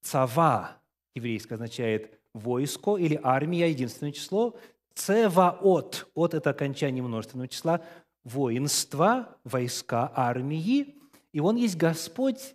«цава» 0.00 0.80
еврейское 1.14 1.54
означает 1.56 2.18
войско 2.32 2.96
или 2.96 3.18
армия, 3.22 3.68
единственное 3.68 4.12
число, 4.12 4.56
цеваот, 4.94 6.08
от– 6.14 6.34
это 6.34 6.50
окончание 6.50 7.02
множественного 7.02 7.48
числа, 7.48 7.82
воинства, 8.22 9.36
войска, 9.44 10.12
армии, 10.14 10.94
и 11.32 11.40
Он 11.40 11.56
есть 11.56 11.76
Господь 11.76 12.54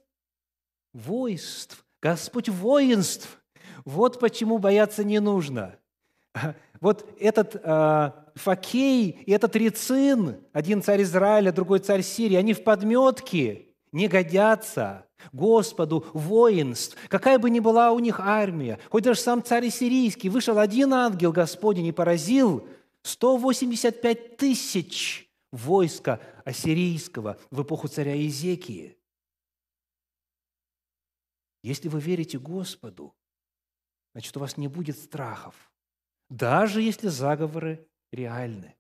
войств, 1.05 1.85
Господь 2.01 2.49
воинств. 2.49 3.41
Вот 3.85 4.19
почему 4.19 4.57
бояться 4.57 5.03
не 5.03 5.19
нужно. 5.19 5.75
Вот 6.81 7.05
этот 7.19 7.59
э, 7.61 8.11
Факей 8.35 9.09
и 9.25 9.31
этот 9.33 9.53
Рицин, 9.57 10.37
один 10.53 10.81
царь 10.81 11.01
Израиля, 11.01 11.51
другой 11.51 11.79
царь 11.79 12.01
Сирии, 12.01 12.37
они 12.37 12.53
в 12.53 12.63
подметке 12.63 13.65
не 13.91 14.07
годятся. 14.07 15.05
Господу 15.33 16.05
воинств, 16.13 16.95
какая 17.09 17.37
бы 17.37 17.49
ни 17.49 17.59
была 17.59 17.91
у 17.91 17.99
них 17.99 18.21
армия, 18.21 18.79
хоть 18.89 19.03
даже 19.03 19.19
сам 19.19 19.43
царь 19.43 19.69
сирийский, 19.69 20.29
вышел 20.29 20.57
один 20.57 20.93
ангел 20.93 21.33
Господень 21.33 21.87
и 21.87 21.91
поразил 21.91 22.65
185 23.03 24.37
тысяч 24.37 25.29
войска 25.51 26.21
ассирийского 26.45 27.37
в 27.51 27.63
эпоху 27.63 27.89
царя 27.89 28.15
Изекии. 28.25 28.95
Если 31.62 31.89
вы 31.89 31.99
верите 31.99 32.39
Господу, 32.39 33.14
значит, 34.14 34.36
у 34.38 34.39
вас 34.39 34.57
не 34.57 34.68
будет 34.68 34.97
страхов, 34.97 35.72
даже 36.30 36.82
если 36.82 37.07
заговоры 37.07 37.88
реальны. 38.12 38.76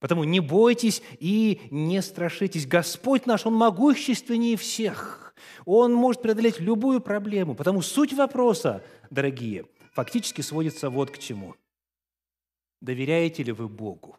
Потому 0.00 0.24
не 0.24 0.40
бойтесь 0.40 1.02
и 1.18 1.60
не 1.70 2.00
страшитесь. 2.02 2.66
Господь 2.66 3.26
наш, 3.26 3.46
Он 3.46 3.54
могущественнее 3.54 4.56
всех. 4.56 5.34
Он 5.64 5.92
может 5.92 6.22
преодолеть 6.22 6.60
любую 6.60 7.00
проблему. 7.00 7.56
Потому 7.56 7.82
суть 7.82 8.12
вопроса, 8.12 8.84
дорогие, 9.10 9.66
фактически 9.92 10.40
сводится 10.40 10.88
вот 10.88 11.10
к 11.10 11.18
чему. 11.18 11.56
Доверяете 12.80 13.42
ли 13.42 13.50
вы 13.50 13.68
Богу 13.68 14.16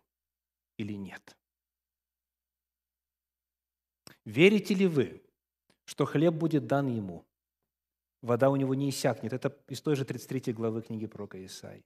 или 0.77 0.93
нет? 0.93 1.37
Верите 4.25 4.73
ли 4.73 4.85
вы, 4.85 5.23
что 5.85 6.05
хлеб 6.05 6.33
будет 6.33 6.67
дан 6.67 6.87
ему, 6.87 7.25
вода 8.21 8.49
у 8.49 8.55
него 8.55 8.75
не 8.75 8.89
иссякнет? 8.89 9.33
Это 9.33 9.55
из 9.67 9.81
той 9.81 9.95
же 9.95 10.05
33 10.05 10.53
главы 10.53 10.81
книги 10.81 11.05
пророка 11.05 11.43
Исаии. 11.45 11.83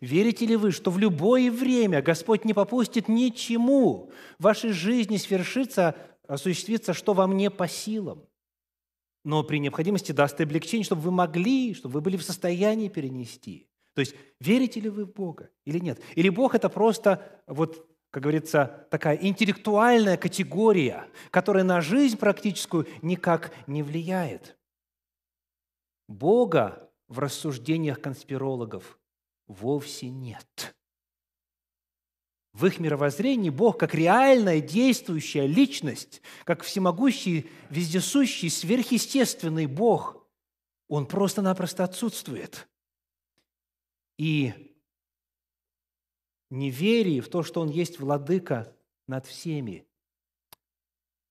Верите 0.00 0.46
ли 0.46 0.56
вы, 0.56 0.70
что 0.70 0.90
в 0.90 0.98
любое 0.98 1.50
время 1.50 2.02
Господь 2.02 2.44
не 2.44 2.54
попустит 2.54 3.08
ничему 3.08 4.10
в 4.38 4.44
вашей 4.44 4.72
жизни 4.72 5.16
свершиться, 5.16 5.96
осуществиться, 6.26 6.92
что 6.92 7.14
вам 7.14 7.36
не 7.36 7.50
по 7.50 7.68
силам? 7.68 8.26
Но 9.24 9.42
при 9.44 9.58
необходимости 9.58 10.12
даст 10.12 10.40
облегчение, 10.40 10.84
чтобы 10.84 11.02
вы 11.02 11.10
могли, 11.10 11.74
чтобы 11.74 11.94
вы 11.94 12.00
были 12.00 12.16
в 12.16 12.22
состоянии 12.22 12.88
перенести. 12.88 13.68
То 13.94 14.00
есть 14.00 14.14
верите 14.40 14.80
ли 14.80 14.88
вы 14.88 15.04
в 15.04 15.12
Бога 15.12 15.50
или 15.64 15.78
нет? 15.78 16.00
Или 16.16 16.28
Бог– 16.28 16.54
это 16.56 16.68
просто, 16.68 17.42
вот, 17.46 17.86
как 18.10 18.22
говорится, 18.22 18.86
такая 18.90 19.16
интеллектуальная 19.16 20.16
категория, 20.16 21.06
которая 21.30 21.64
на 21.64 21.80
жизнь 21.80 22.16
практическую 22.16 22.86
никак 23.02 23.52
не 23.66 23.82
влияет? 23.82 24.56
Бога 26.12 26.90
в 27.08 27.18
рассуждениях 27.18 28.00
конспирологов– 28.00 28.98
вовсе 29.46 30.08
нет. 30.08 30.76
В 32.52 32.66
их 32.66 32.80
мировоззрении 32.80 33.48
Бог 33.48 33.78
как 33.78 33.94
реальная 33.94 34.60
действующая 34.60 35.46
личность, 35.46 36.20
как 36.44 36.62
всемогущий, 36.62 37.50
вездесущий, 37.70 38.50
сверхъестественный 38.50 39.66
Бог, 39.66 40.28
Он 40.88 41.06
просто-напросто 41.06 41.84
отсутствует. 41.84 42.68
И 44.18 44.76
неверие 46.50 47.22
в 47.22 47.30
то, 47.30 47.42
что 47.42 47.62
Он 47.62 47.70
есть 47.70 47.98
владыка 47.98 48.76
над 49.06 49.26
всеми, 49.26 49.86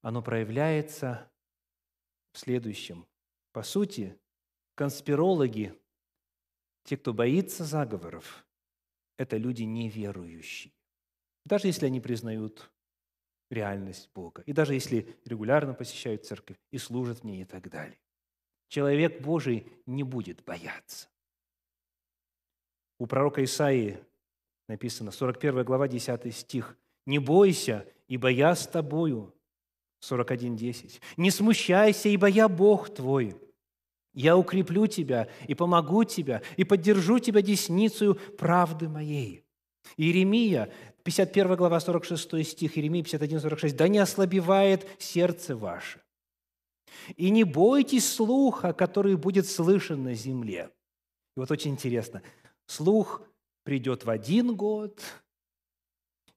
оно 0.02 0.24
проявляется 0.24 1.32
в 2.34 2.40
следующем. 2.40 3.06
По 3.52 3.62
сути, 3.62 4.20
конспирологи, 4.76 5.74
те, 6.84 6.98
кто 6.98 7.14
боится 7.14 7.64
заговоров, 7.64 8.46
это 9.18 9.38
люди 9.38 9.64
неверующие. 9.64 10.74
Даже 11.46 11.68
если 11.68 11.86
они 11.86 12.00
признают 12.00 12.72
реальность 13.50 14.10
Бога, 14.14 14.44
и 14.46 14.54
даже 14.54 14.74
если 14.74 15.16
регулярно 15.26 15.74
посещают 15.74 16.26
церковь 16.26 16.58
и 16.72 16.78
служат 16.78 17.20
в 17.20 17.24
ней 17.24 17.42
и 17.42 17.46
так 17.46 17.70
далее. 17.70 18.00
Человек 18.70 19.22
Божий 19.22 19.68
не 19.86 20.04
будет 20.04 20.44
бояться. 20.44 21.10
У 22.98 23.06
пророка 23.06 23.44
Исаии 23.44 24.00
написано, 24.72 25.12
41 25.12 25.64
глава, 25.64 25.88
10 25.88 26.34
стих, 26.34 26.78
«Не 27.06 27.20
бойся, 27.20 27.86
ибо 28.08 28.30
я 28.30 28.56
с 28.56 28.66
тобою». 28.68 29.34
41.10. 30.02 31.00
«Не 31.18 31.30
смущайся, 31.30 32.10
ибо 32.10 32.28
я 32.28 32.48
Бог 32.48 32.94
твой. 32.94 33.36
Я 34.14 34.36
укреплю 34.36 34.88
тебя 34.88 35.30
и 35.48 35.56
помогу 35.56 36.04
тебя, 36.04 36.42
и 36.58 36.64
поддержу 36.64 37.20
тебя 37.20 37.42
десницею 37.42 38.16
правды 38.38 38.90
моей». 38.90 39.44
Иеремия, 39.98 40.72
51 41.04 41.56
глава, 41.56 41.80
46 41.80 42.48
стих, 42.48 42.78
Иеремия 42.78 43.04
51, 43.04 43.40
46. 43.40 43.76
«Да 43.76 43.88
не 43.88 44.00
ослабевает 44.00 44.88
сердце 45.00 45.56
ваше, 45.56 46.02
и 47.16 47.30
не 47.30 47.44
бойтесь 47.44 48.08
слуха, 48.08 48.74
который 48.74 49.16
будет 49.16 49.48
слышен 49.48 50.04
на 50.04 50.14
земле». 50.14 50.70
И 51.36 51.40
вот 51.40 51.50
очень 51.50 51.72
интересно, 51.72 52.22
слух 52.66 53.24
придет 53.64 54.04
в 54.04 54.10
один 54.10 54.56
год, 54.56 55.02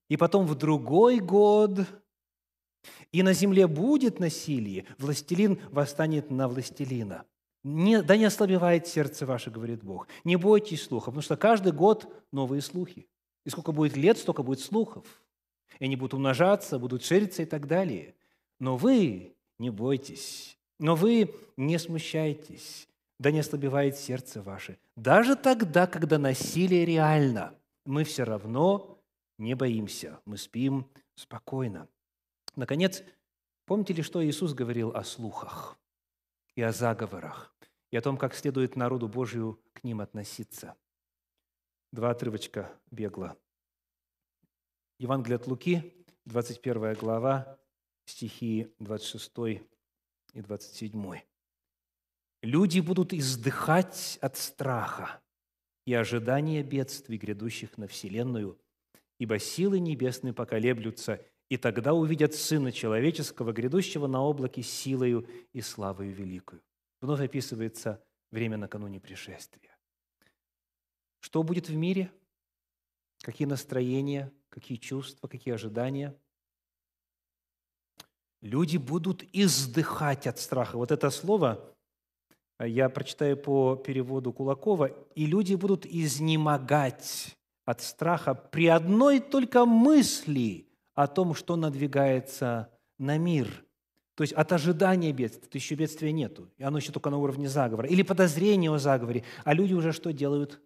и 0.08 0.16
потом 0.16 0.46
в 0.46 0.54
другой 0.54 1.18
год, 1.18 1.80
и 3.12 3.22
на 3.22 3.32
земле 3.32 3.66
будет 3.66 4.20
насилие, 4.20 4.86
властелин 4.98 5.60
восстанет 5.70 6.30
на 6.30 6.48
властелина. 6.48 7.24
Не, 7.64 8.02
да 8.02 8.18
не 8.18 8.26
ослабевает 8.26 8.86
сердце 8.86 9.24
ваше, 9.24 9.50
говорит 9.50 9.82
Бог. 9.82 10.06
Не 10.22 10.36
бойтесь 10.36 10.82
слуха, 10.82 11.06
потому 11.06 11.22
что 11.22 11.38
каждый 11.38 11.72
год 11.72 12.06
новые 12.30 12.60
слухи. 12.60 13.08
И 13.46 13.50
сколько 13.50 13.72
будет 13.72 13.96
лет, 13.96 14.18
столько 14.18 14.42
будет 14.42 14.60
слухов. 14.60 15.06
И 15.78 15.84
они 15.86 15.96
будут 15.96 16.14
умножаться, 16.14 16.78
будут 16.78 17.02
шириться 17.02 17.42
и 17.42 17.46
так 17.46 17.66
далее. 17.66 18.14
Но 18.60 18.76
вы 18.76 19.34
не 19.58 19.70
бойтесь, 19.70 20.58
но 20.78 20.94
вы 20.94 21.34
не 21.56 21.78
смущайтесь, 21.78 22.86
да 23.18 23.30
не 23.30 23.40
ослабевает 23.40 23.96
сердце 23.96 24.42
ваше. 24.42 24.78
Даже 24.94 25.34
тогда, 25.34 25.86
когда 25.86 26.18
насилие 26.18 26.84
реально, 26.84 27.54
мы 27.86 28.04
все 28.04 28.24
равно 28.24 28.98
не 29.38 29.54
боимся, 29.54 30.20
мы 30.26 30.36
спим 30.36 30.86
спокойно. 31.14 31.88
Наконец, 32.56 33.02
помните 33.64 33.94
ли, 33.94 34.02
что 34.02 34.24
Иисус 34.24 34.52
говорил 34.52 34.90
о 34.90 35.02
слухах 35.02 35.78
и 36.56 36.62
о 36.62 36.72
заговорах, 36.72 37.54
и 37.90 37.96
о 37.96 38.00
том, 38.00 38.16
как 38.16 38.34
следует 38.34 38.76
народу 38.76 39.08
Божию 39.08 39.60
к 39.72 39.84
ним 39.84 40.00
относиться? 40.00 40.76
Два 41.92 42.10
отрывочка 42.10 42.72
бегло. 42.90 43.36
Евангелие 44.98 45.36
от 45.36 45.46
Луки, 45.46 46.06
21 46.24 46.94
глава, 46.94 47.58
стихи 48.06 48.74
26 48.78 49.32
и 50.32 50.40
27. 50.40 51.20
Люди 52.42 52.80
будут 52.80 53.12
издыхать 53.12 54.18
от 54.20 54.36
страха 54.36 55.22
и 55.86 55.94
ожидания 55.94 56.62
бедствий, 56.62 57.18
грядущих 57.18 57.78
на 57.78 57.86
Вселенную, 57.86 58.60
ибо 59.18 59.38
силы 59.38 59.80
небесные 59.80 60.34
поколеблются, 60.34 61.24
и 61.54 61.56
тогда 61.56 61.94
увидят 61.94 62.34
Сына 62.34 62.72
Человеческого, 62.72 63.52
грядущего 63.52 64.08
на 64.08 64.20
облаке 64.20 64.60
силою 64.60 65.24
и 65.52 65.60
славою 65.60 66.12
великою. 66.12 66.60
Вновь 67.00 67.20
описывается 67.20 68.02
время 68.32 68.56
накануне 68.56 68.98
пришествия. 68.98 69.76
Что 71.20 71.44
будет 71.44 71.68
в 71.68 71.74
мире? 71.76 72.10
Какие 73.20 73.46
настроения, 73.46 74.32
какие 74.48 74.78
чувства, 74.78 75.28
какие 75.28 75.54
ожидания? 75.54 76.16
Люди 78.40 78.76
будут 78.76 79.22
издыхать 79.32 80.26
от 80.26 80.40
страха. 80.40 80.76
Вот 80.76 80.90
это 80.90 81.08
слово 81.10 81.72
я 82.58 82.88
прочитаю 82.88 83.36
по 83.36 83.76
переводу 83.76 84.32
Кулакова. 84.32 84.86
«И 85.14 85.26
люди 85.26 85.54
будут 85.54 85.86
изнемогать 85.86 87.36
от 87.64 87.80
страха 87.80 88.34
при 88.34 88.66
одной 88.66 89.20
только 89.20 89.64
мысли 89.64 90.66
о 90.94 91.06
том, 91.06 91.34
что 91.34 91.56
надвигается 91.56 92.70
на 92.98 93.18
мир». 93.18 93.64
То 94.14 94.22
есть 94.22 94.32
от 94.32 94.52
ожидания 94.52 95.12
бедствия, 95.12 95.48
то 95.48 95.58
еще 95.58 95.74
бедствия 95.74 96.12
нету, 96.12 96.48
и 96.56 96.62
оно 96.62 96.78
еще 96.78 96.92
только 96.92 97.10
на 97.10 97.18
уровне 97.18 97.48
заговора, 97.48 97.88
или 97.88 98.02
подозрения 98.02 98.70
о 98.70 98.78
заговоре, 98.78 99.24
а 99.44 99.54
люди 99.54 99.74
уже 99.74 99.92
что 99.92 100.12
делают? 100.12 100.60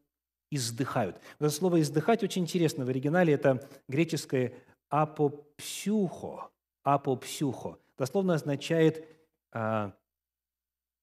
издыхают. 0.50 1.20
Это 1.38 1.50
слово 1.50 1.80
«издыхать» 1.80 2.22
очень 2.22 2.42
интересно. 2.42 2.84
В 2.84 2.88
оригинале 2.88 3.34
это 3.34 3.68
греческое 3.88 4.54
«апопсюхо». 4.88 6.50
«Апопсюхо». 6.82 7.78
Дословно 7.98 8.34
означает 8.34 9.06
а, 9.52 9.94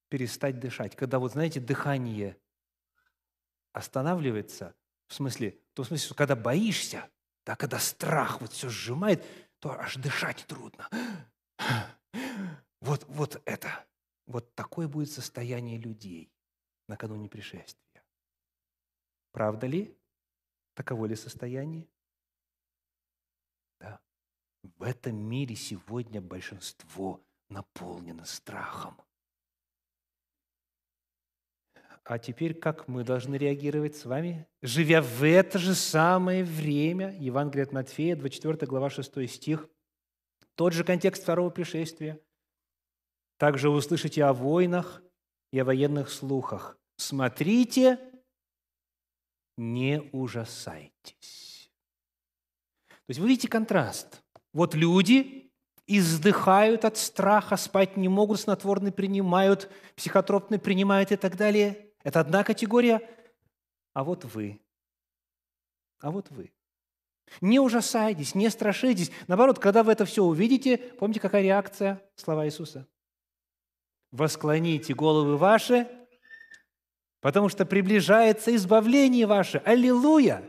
перестать 0.09 0.59
дышать. 0.59 0.95
Когда, 0.95 1.19
вот 1.19 1.34
знаете, 1.34 1.59
дыхание 1.59 2.38
останавливается, 3.73 4.73
в 5.07 5.13
смысле, 5.13 5.59
то 5.73 5.84
в 5.84 5.88
смысле, 5.88 6.15
когда 6.15 6.36
боишься, 6.36 7.07
да, 7.45 7.55
когда 7.55 7.79
страх 7.79 8.41
вот 8.41 8.51
все 8.51 8.69
сжимает, 8.69 9.23
то 9.59 9.71
аж 9.71 9.95
дышать 9.95 10.45
трудно. 10.47 10.89
Вот, 12.81 13.03
вот 13.07 13.41
это. 13.45 13.85
Вот 14.27 14.53
такое 14.55 14.87
будет 14.87 15.09
состояние 15.09 15.77
людей 15.77 16.31
накануне 16.87 17.29
пришествия. 17.29 18.03
Правда 19.31 19.67
ли? 19.67 19.97
Таково 20.75 21.05
ли 21.05 21.15
состояние? 21.15 21.87
Да. 23.79 23.99
В 24.63 24.83
этом 24.83 25.15
мире 25.15 25.55
сегодня 25.55 26.21
большинство 26.21 27.23
наполнено 27.49 28.25
страхом. 28.25 28.99
А 32.05 32.19
теперь 32.19 32.53
как 32.53 32.87
мы 32.87 33.03
должны 33.03 33.35
реагировать 33.35 33.95
с 33.95 34.05
вами? 34.05 34.47
Живя 34.61 35.01
в 35.01 35.23
это 35.23 35.57
же 35.57 35.73
самое 35.73 36.43
время, 36.43 37.17
Евангелие 37.19 37.63
от 37.63 37.71
Матфея, 37.71 38.15
24 38.15 38.67
глава, 38.67 38.91
6 38.91 39.27
стих, 39.27 39.67
тот 40.53 40.73
же 40.73 40.83
контекст 40.83 41.23
второго 41.23 41.49
пришествия. 41.49 42.19
Также 43.37 43.69
услышите 43.69 44.23
о 44.23 44.33
войнах 44.33 45.01
и 45.51 45.57
о 45.57 45.65
военных 45.65 46.11
слухах. 46.11 46.77
Смотрите, 46.97 47.99
не 49.57 50.07
ужасайтесь. 50.13 51.71
То 52.87 53.09
есть 53.09 53.19
вы 53.19 53.29
видите 53.29 53.47
контраст. 53.47 54.21
Вот 54.53 54.75
люди 54.75 55.51
издыхают 55.87 56.85
от 56.85 56.97
страха, 56.97 57.57
спать 57.57 57.97
не 57.97 58.09
могут, 58.09 58.41
снотворные 58.41 58.91
принимают, 58.91 59.71
психотропные 59.95 60.59
принимают 60.59 61.11
и 61.11 61.15
так 61.15 61.35
далее. 61.35 61.85
Это 62.05 62.19
одна 62.19 62.43
категория. 62.43 63.01
А 63.93 64.03
вот 64.03 64.23
вы. 64.25 64.61
А 65.99 66.11
вот 66.11 66.29
вы. 66.29 66.53
Не 67.41 67.59
ужасайтесь, 67.59 68.35
не 68.35 68.49
страшитесь. 68.49 69.11
Наоборот, 69.27 69.57
когда 69.57 69.81
вы 69.81 69.91
это 69.91 70.05
все 70.05 70.23
увидите, 70.23 70.77
помните, 70.77 71.19
какая 71.19 71.41
реакция? 71.41 72.01
Слова 72.15 72.45
Иисуса. 72.45 72.87
«Восклоните 74.11 74.93
головы 74.93 75.35
ваши, 75.35 75.89
потому 77.21 77.49
что 77.49 77.65
приближается 77.65 78.55
избавление 78.55 79.25
ваше. 79.25 79.57
Аллилуйя! 79.65 80.43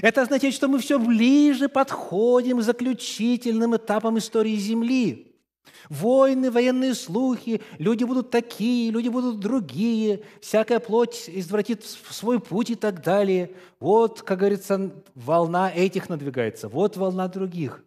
Это 0.00 0.22
означает, 0.22 0.54
что 0.54 0.68
мы 0.68 0.78
все 0.78 0.98
ближе 0.98 1.68
подходим 1.68 2.58
к 2.58 2.62
заключительным 2.62 3.76
этапам 3.76 4.16
истории 4.16 4.56
Земли. 4.56 5.31
Войны, 5.88 6.50
военные 6.50 6.94
слухи, 6.94 7.60
люди 7.78 8.04
будут 8.04 8.30
такие, 8.30 8.90
люди 8.90 9.08
будут 9.08 9.40
другие, 9.40 10.22
всякая 10.40 10.80
плоть 10.80 11.28
извратит 11.28 11.84
свой 11.84 12.40
путь 12.40 12.70
и 12.70 12.74
так 12.74 13.02
далее. 13.02 13.54
Вот, 13.80 14.22
как 14.22 14.40
говорится, 14.40 14.92
волна 15.14 15.70
этих 15.70 16.08
надвигается, 16.08 16.68
вот 16.68 16.96
волна 16.96 17.28
других. 17.28 17.84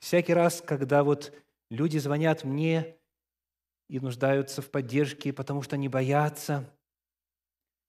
Всякий 0.00 0.34
раз, 0.34 0.62
когда 0.64 1.04
вот 1.04 1.32
люди 1.70 1.98
звонят 1.98 2.44
мне 2.44 2.96
и 3.88 4.00
нуждаются 4.00 4.62
в 4.62 4.70
поддержке, 4.70 5.32
потому 5.32 5.62
что 5.62 5.76
они 5.76 5.88
боятся– 5.88 6.68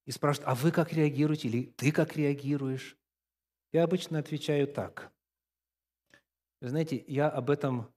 и 0.06 0.12
спрашивают, 0.12 0.50
а 0.50 0.56
вы 0.56 0.72
как 0.72 0.94
реагируете 0.94 1.48
или 1.48 1.64
ты 1.64 1.92
как 1.92 2.16
реагируешь? 2.18 2.98
Я 3.72 3.84
обычно 3.84 4.20
отвечаю 4.20 4.68
так. 4.68 5.12
Знаете, 6.62 7.04
я 7.08 7.30
об 7.30 7.50
этом 7.50 7.93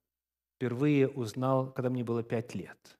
впервые 0.56 1.08
узнал, 1.08 1.70
когда 1.70 1.90
мне 1.90 2.02
было 2.02 2.22
пять 2.22 2.54
лет. 2.54 2.98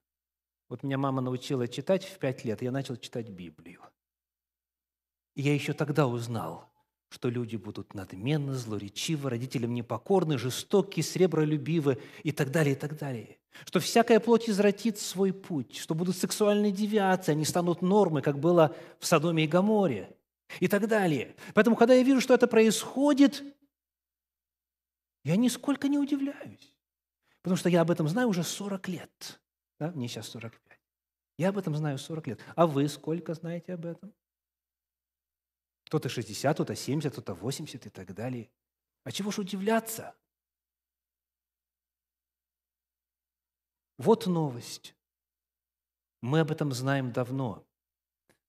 Вот 0.69 0.83
меня 0.83 0.97
мама 0.97 1.21
научила 1.21 1.67
читать 1.67 2.05
в 2.05 2.19
пять 2.19 2.45
лет, 2.45 2.61
и 2.61 2.65
я 2.65 2.71
начал 2.71 2.95
читать 2.97 3.29
Библию. 3.29 3.81
И 5.35 5.41
я 5.41 5.53
еще 5.53 5.73
тогда 5.73 6.07
узнал, 6.07 6.69
что 7.09 7.29
люди 7.29 7.55
будут 7.55 7.93
надменны, 7.93 8.53
злоречивы, 8.53 9.29
родителям 9.29 9.73
непокорны, 9.73 10.37
жестоки, 10.37 11.01
сребролюбивы 11.01 11.99
и 12.23 12.31
так 12.31 12.51
далее, 12.51 12.75
и 12.75 12.77
так 12.77 12.97
далее. 12.97 13.39
Что 13.65 13.79
всякая 13.79 14.19
плоть 14.19 14.49
извратит 14.49 14.99
свой 14.99 15.33
путь, 15.33 15.77
что 15.77 15.95
будут 15.95 16.15
сексуальные 16.15 16.71
девиации, 16.71 17.31
они 17.31 17.45
станут 17.45 17.81
нормой, 17.81 18.21
как 18.21 18.39
было 18.39 18.75
в 18.99 19.07
Содоме 19.07 19.45
и 19.45 19.47
Гаморе, 19.47 20.15
и 20.59 20.67
так 20.67 20.87
далее. 20.87 21.35
Поэтому, 21.53 21.75
когда 21.75 21.95
я 21.95 22.03
вижу, 22.03 22.21
что 22.21 22.33
это 22.33 22.47
происходит, 22.47 23.43
я 25.23 25.35
нисколько 25.37 25.87
не 25.87 25.97
удивляюсь, 25.97 26.76
потому 27.41 27.57
что 27.57 27.69
я 27.69 27.81
об 27.81 27.91
этом 27.91 28.07
знаю 28.07 28.27
уже 28.27 28.43
40 28.43 28.87
лет. 28.87 29.41
Да? 29.79 29.91
Мне 29.91 30.07
сейчас 30.07 30.29
45. 30.29 30.79
Я 31.37 31.49
об 31.49 31.57
этом 31.57 31.75
знаю 31.75 31.97
40 31.97 32.27
лет. 32.27 32.39
А 32.55 32.65
вы 32.65 32.87
сколько 32.87 33.33
знаете 33.33 33.73
об 33.73 33.85
этом? 33.85 34.13
Кто-то 35.85 36.09
60, 36.09 36.55
кто-то 36.55 36.75
70, 36.75 37.11
кто-то 37.11 37.33
80 37.33 37.85
и 37.85 37.89
так 37.89 38.13
далее. 38.13 38.49
А 39.03 39.11
чего 39.11 39.31
ж 39.31 39.39
удивляться? 39.39 40.15
Вот 43.97 44.25
новость. 44.25 44.95
Мы 46.21 46.39
об 46.39 46.51
этом 46.51 46.71
знаем 46.71 47.11
давно. 47.11 47.66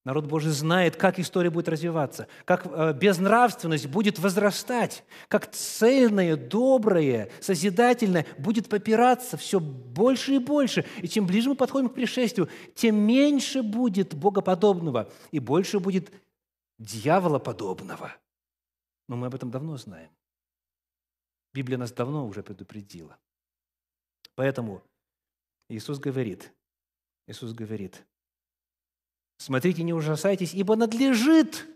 Народ 0.08 0.24
Божий 0.24 0.52
знает, 0.52 0.96
как 0.96 1.18
история 1.18 1.50
будет 1.50 1.68
развиваться, 1.68 2.28
как 2.46 2.64
э, 2.64 2.94
безнравственность 2.94 3.88
будет 3.88 4.18
возрастать, 4.18 5.04
как 5.28 5.50
цельное, 5.50 6.34
доброе, 6.34 7.30
созидательное 7.42 8.24
будет 8.38 8.70
попираться 8.70 9.36
все 9.36 9.60
больше 9.60 10.36
и 10.36 10.38
больше. 10.38 10.86
И 11.02 11.08
чем 11.08 11.26
ближе 11.26 11.50
мы 11.50 11.56
подходим 11.56 11.90
к 11.90 11.94
пришествию, 11.94 12.48
тем 12.74 12.96
меньше 12.96 13.62
будет 13.62 14.14
богоподобного 14.14 15.12
и 15.30 15.40
больше 15.40 15.78
будет 15.78 16.10
дьяволоподобного. 16.78 18.16
Но 19.08 19.16
мы 19.16 19.26
об 19.26 19.34
этом 19.34 19.50
давно 19.50 19.76
знаем. 19.76 20.08
Библия 21.52 21.76
нас 21.76 21.92
давно 21.92 22.26
уже 22.26 22.42
предупредила. 22.42 23.18
Поэтому 24.36 24.82
Иисус 25.68 25.98
говорит, 25.98 26.50
Иисус 27.26 27.52
говорит, 27.52 28.06
смотрите, 29.38 29.82
не 29.82 29.94
ужасайтесь, 29.94 30.54
ибо 30.54 30.76
надлежит 30.76 31.66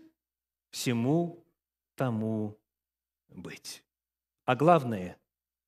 всему 0.69 1.43
тому 1.95 2.57
быть. 3.29 3.83
А 4.45 4.55
главное, 4.55 5.17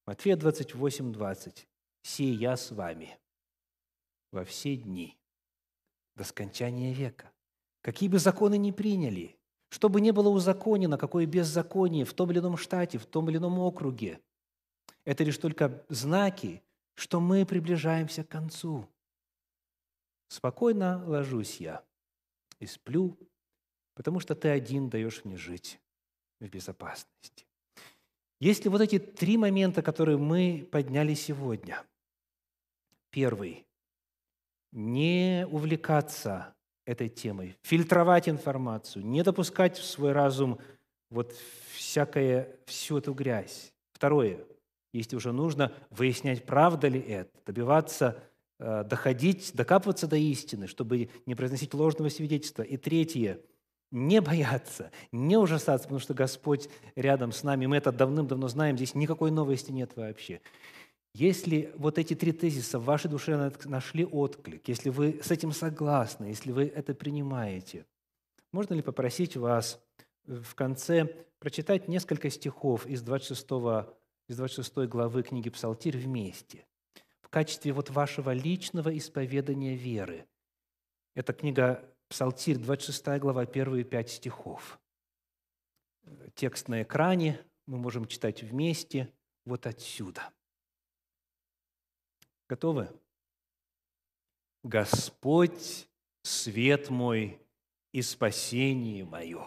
Матфея 0.06 0.36
28, 0.36 1.12
20, 1.12 1.68
«Сей 2.04 2.36
я 2.36 2.56
с 2.56 2.72
вами 2.72 3.18
во 4.32 4.46
все 4.46 4.76
дни 4.76 5.18
до 6.16 6.24
скончания 6.24 6.94
века». 6.94 7.32
Какие 7.82 8.10
бы 8.10 8.20
законы 8.20 8.58
ни 8.58 8.72
приняли, 8.72 9.38
что 9.70 9.90
бы 9.90 10.02
ни 10.02 10.12
было 10.12 10.30
узаконено, 10.30 10.98
какое 10.98 11.26
беззаконие 11.26 12.06
в 12.06 12.14
том 12.14 12.32
или 12.32 12.40
ином 12.40 12.58
штате, 12.58 12.98
в 12.98 13.06
том 13.06 13.30
или 13.30 13.38
ином 13.38 13.60
округе, 13.60 14.20
это 15.04 15.24
лишь 15.24 15.38
только 15.38 15.86
знаки, 15.90 16.64
что 16.96 17.20
мы 17.20 17.46
приближаемся 17.46 18.24
к 18.24 18.30
концу. 18.30 18.88
Спокойно 20.28 21.04
ложусь 21.06 21.60
я 21.60 21.84
и 22.60 22.66
сплю, 22.66 23.18
потому 23.94 24.20
что 24.20 24.36
ты 24.36 24.50
один 24.50 24.90
даешь 24.90 25.24
мне 25.24 25.38
жить 25.38 25.80
в 26.40 26.48
безопасности. 26.48 27.46
Есть 28.40 28.66
ли 28.66 28.70
вот 28.70 28.82
эти 28.82 29.00
три 29.00 29.38
момента, 29.38 29.82
которые 29.82 30.18
мы 30.18 30.68
подняли 30.72 31.14
сегодня? 31.14 31.84
Первый– 33.10 33.66
не 34.74 35.48
увлекаться 35.50 36.54
этой 36.86 37.08
темой, 37.08 37.58
фильтровать 37.62 38.28
информацию, 38.28 39.06
не 39.06 39.24
допускать 39.24 39.78
в 39.78 39.86
свой 39.86 40.12
разум 40.12 40.60
вот 41.10 41.34
всякое, 41.74 42.60
всю 42.66 42.98
эту 42.98 43.14
грязь. 43.14 43.74
Второе, 43.94 44.46
если 44.92 45.16
уже 45.16 45.32
нужно, 45.32 45.74
выяснять, 45.90 46.46
правда 46.46 46.90
ли 46.90 47.00
это, 47.00 47.32
добиваться, 47.46 48.22
доходить, 48.60 49.52
докапываться 49.54 50.08
до 50.08 50.16
истины, 50.16 50.68
чтобы 50.68 51.10
не 51.26 51.36
произносить 51.36 51.74
ложного 51.74 52.10
свидетельства. 52.10 52.64
И 52.64 52.78
третье, 52.78 53.40
не 53.92 54.22
бояться, 54.22 54.92
не 55.12 55.38
ужасаться, 55.38 55.88
потому 55.88 56.00
что 56.00 56.14
Господь 56.14 56.70
рядом 56.96 57.32
с 57.32 57.44
нами. 57.44 57.66
Мы 57.66 57.78
это 57.78 57.92
давным-давно 57.92 58.48
знаем, 58.48 58.78
здесь 58.78 58.96
никакой 58.96 59.32
новости 59.32 59.72
нет 59.72 59.96
вообще. 59.96 60.42
Если 61.14 61.74
вот 61.78 61.98
эти 61.98 62.14
три 62.14 62.34
тезиса 62.34 62.78
в 62.78 62.84
вашей 62.84 63.10
душе 63.10 63.52
нашли 63.64 64.04
отклик, 64.04 64.68
если 64.68 64.90
вы 64.90 65.22
с 65.24 65.32
этим 65.32 65.54
согласны, 65.54 66.26
если 66.26 66.52
вы 66.52 66.66
это 66.66 66.94
принимаете, 66.94 67.86
можно 68.52 68.74
ли 68.74 68.82
попросить 68.82 69.38
вас 69.38 69.82
в 70.26 70.56
конце 70.56 71.06
прочитать 71.40 71.88
несколько 71.88 72.30
стихов 72.30 72.86
из 72.86 73.02
26, 73.02 73.46
из 74.28 74.36
26 74.36 74.90
главы 74.90 75.24
книги 75.24 75.50
«Псалтирь» 75.50 75.98
вместе, 75.98 76.66
качестве 77.36 77.74
вот 77.74 77.90
вашего 77.90 78.34
личного 78.34 78.98
исповедания 78.98 79.76
веры. 79.76 80.26
Это 81.16 81.34
книга 81.34 81.84
«Псалтирь», 82.08 82.58
26 82.58 83.20
глава, 83.20 83.46
первые 83.46 83.84
пять 83.84 84.10
стихов. 84.10 84.80
Текст 86.34 86.70
на 86.70 86.84
экране, 86.84 87.46
мы 87.66 87.78
можем 87.78 88.08
читать 88.08 88.42
вместе 88.42 89.12
вот 89.46 89.68
отсюда– 89.68 90.32
Готовы? 92.48 92.90
Господь– 94.64 95.90
свет 96.22 96.90
мой 96.90 97.40
и 97.92 98.04
спасение 98.04 99.04
мое. 99.04 99.44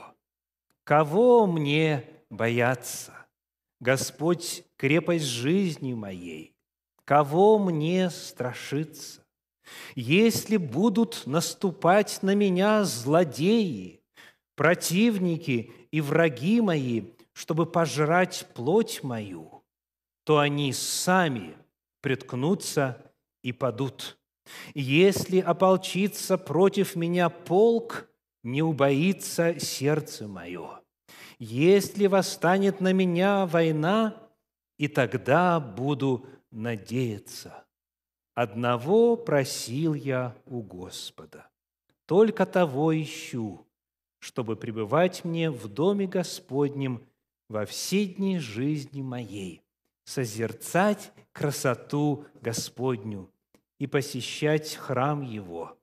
Кого 0.83 1.47
мне 1.47 2.05
бояться? 2.29 3.15
Господь– 3.79 4.65
крепость 4.77 5.27
жизни 5.27 5.95
моей. 5.95 6.58
Кого 7.09 7.59
мне 7.59 8.11
страшиться? 8.11 9.25
Если 9.95 10.59
будут 10.59 11.23
наступать 11.25 12.19
на 12.21 12.35
меня 12.35 12.85
злодеи, 12.85 14.03
противники 14.57 15.73
и 15.91 16.03
враги 16.03 16.61
мои, 16.61 17.05
чтобы 17.33 17.65
пожрать 17.65 18.47
плоть 18.53 19.03
мою, 19.03 19.65
то 20.25 20.39
они 20.39 20.75
сами– 20.75 21.57
приткнутся 22.03 23.11
и 23.43 23.53
падут. 23.53 24.19
Если 24.75 25.41
ополчится 25.41 26.37
против 26.37 26.95
меня 26.95 27.31
полк, 27.31 28.07
не 28.43 28.61
убоится 28.61 29.59
сердце 29.59 30.29
мое. 30.29 30.83
Если 31.39 32.07
восстанет 32.07 32.83
на 32.83 32.93
меня 32.93 33.47
война, 33.47 34.15
и 34.77 34.89
тогда 34.89 35.59
буду 35.59 36.27
надеяться. 36.51 37.65
Одного 38.35 39.17
просил 39.17 39.95
я 39.95 40.37
у 40.47 40.63
Господа, 40.63 41.49
только 42.07 42.47
того 42.47 42.99
ищу, 43.01 43.67
чтобы 44.21 44.57
пребывать 44.57 45.25
мне 45.25 45.51
в 45.51 45.69
доме 45.69 46.07
Господнем 46.07 47.05
во 47.49 47.67
все 47.67 48.07
дни 48.07 48.39
жизни 48.39 49.03
моей– 49.03 49.63
созерцать 50.05 51.13
красоту 51.33 52.25
Господню 52.41 53.31
и 53.79 53.87
посещать 53.87 54.75
храм 54.75 55.23
Его, 55.23 55.77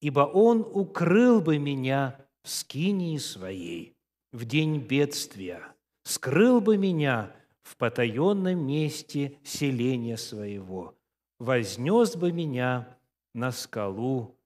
ибо 0.00 0.20
Он 0.20 0.60
укрыл 0.60 1.40
бы 1.40 1.58
меня 1.58 2.24
в 2.42 2.50
скинии 2.50 3.18
своей 3.18 3.96
в 4.32 4.44
день 4.44 4.78
бедствия, 4.78 5.62
скрыл 6.04 6.60
бы 6.60 6.76
меня 6.76 7.34
в 7.68 7.76
потаенном 7.76 8.66
месте 8.66 9.38
селения 9.44 10.16
своего, 10.16 10.98
вознес 11.38 12.16
бы 12.16 12.32
меня 12.32 12.98
на 13.34 13.52
скалу. 13.52 14.40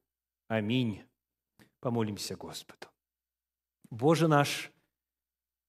Аминь. 0.48 1.04
Помолимся 1.78 2.34
Господу. 2.34 2.88
Боже 3.90 4.26
наш 4.26 4.72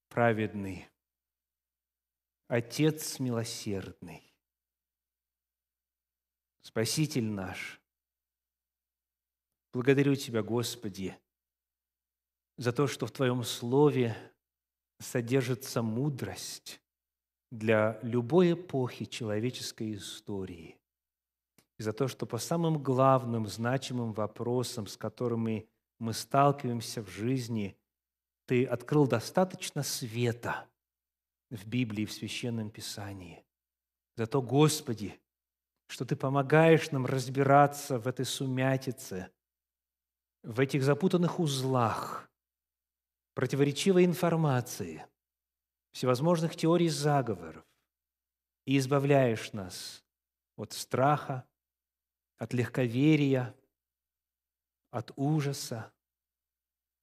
праведный, 0.09 0.89
Отец 2.47 3.19
милосердный, 3.19 4.35
Спаситель 6.61 7.25
наш, 7.25 7.79
благодарю 9.73 10.15
Тебя, 10.15 10.41
Господи, 10.41 11.15
за 12.57 12.73
то, 12.73 12.87
что 12.87 13.05
в 13.05 13.11
Твоем 13.11 13.43
Слове 13.43 14.15
содержится 14.99 15.83
мудрость 15.83 16.82
для 17.53 17.99
любой 18.01 18.53
эпохи 18.53 19.05
человеческой 19.05 19.95
истории, 19.95 20.77
и 21.77 21.83
за 21.83 21.93
то, 21.93 22.07
что 22.07 22.25
по 22.25 22.37
самым 22.37 22.81
главным, 22.81 23.47
значимым 23.47 24.13
вопросам, 24.13 24.87
с 24.87 24.97
которыми 24.97 25.67
мы 25.99 26.13
сталкиваемся 26.13 27.01
в 27.03 27.09
жизни, 27.09 27.77
Ты 28.45 28.65
открыл 28.65 29.07
достаточно 29.07 29.83
света– 29.83 30.67
в 31.53 31.67
Библии, 31.67 32.05
в 32.05 32.11
Священном 32.11 32.69
Писании. 32.69 33.43
за 34.15 34.27
то, 34.27 34.41
Господи, 34.41 35.19
что 35.87 36.05
Ты 36.05 36.15
помогаешь 36.15 36.91
нам 36.91 37.05
разбираться 37.05 37.99
в 37.99 38.07
этой 38.07 38.25
сумятице, 38.25 39.31
в 40.43 40.59
этих 40.59 40.83
запутанных 40.83 41.39
узлах, 41.39 42.29
противоречивой 43.35 44.05
информации, 44.05 45.05
всевозможных 45.93 46.55
теорий 46.55 46.89
заговоров, 46.89 47.65
и 48.65 48.77
избавляешь 48.77 49.53
нас 49.53 50.03
от 50.55 50.73
страха, 50.73 51.47
от 52.37 52.53
легковерия, 52.53 53.55
от 54.89 55.11
ужаса, 55.15 55.91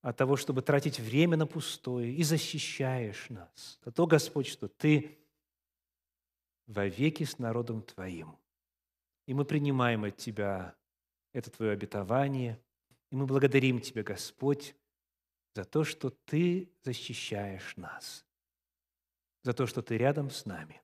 от 0.01 0.17
того, 0.17 0.35
чтобы 0.35 0.61
тратить 0.61 0.99
время 0.99 1.37
на 1.37 1.47
пустое, 1.47 2.13
и 2.13 2.23
защищаешь 2.23 3.29
нас. 3.29 3.79
За 3.83 3.91
то, 3.91 4.07
Господь, 4.07 4.47
что 4.47 4.67
Ты 4.67 5.19
вовеки 6.67 7.23
с 7.23 7.37
народом 7.37 7.83
Твоим. 7.83 8.37
И 9.27 9.33
мы 9.33 9.45
принимаем 9.45 10.03
от 10.03 10.17
Тебя 10.17 10.75
это 11.33 11.49
Твое 11.51 11.71
обетование, 11.71 12.59
и 13.09 13.15
мы 13.15 13.25
благодарим 13.25 13.79
Тебя, 13.79 14.03
Господь, 14.03 14.75
за 15.53 15.63
то, 15.63 15.83
что 15.83 16.09
Ты 16.09 16.71
защищаешь 16.83 17.77
нас, 17.77 18.25
за 19.43 19.53
то, 19.53 19.67
что 19.67 19.81
Ты 19.81 19.97
рядом 19.97 20.29
с 20.29 20.45
нами. 20.45 20.81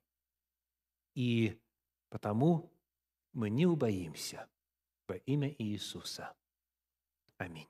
И 1.14 1.60
потому 2.10 2.72
мы 3.32 3.50
не 3.50 3.66
убоимся 3.66 4.48
во 5.06 5.16
имя 5.16 5.54
Иисуса. 5.58 6.34
Аминь. 7.36 7.68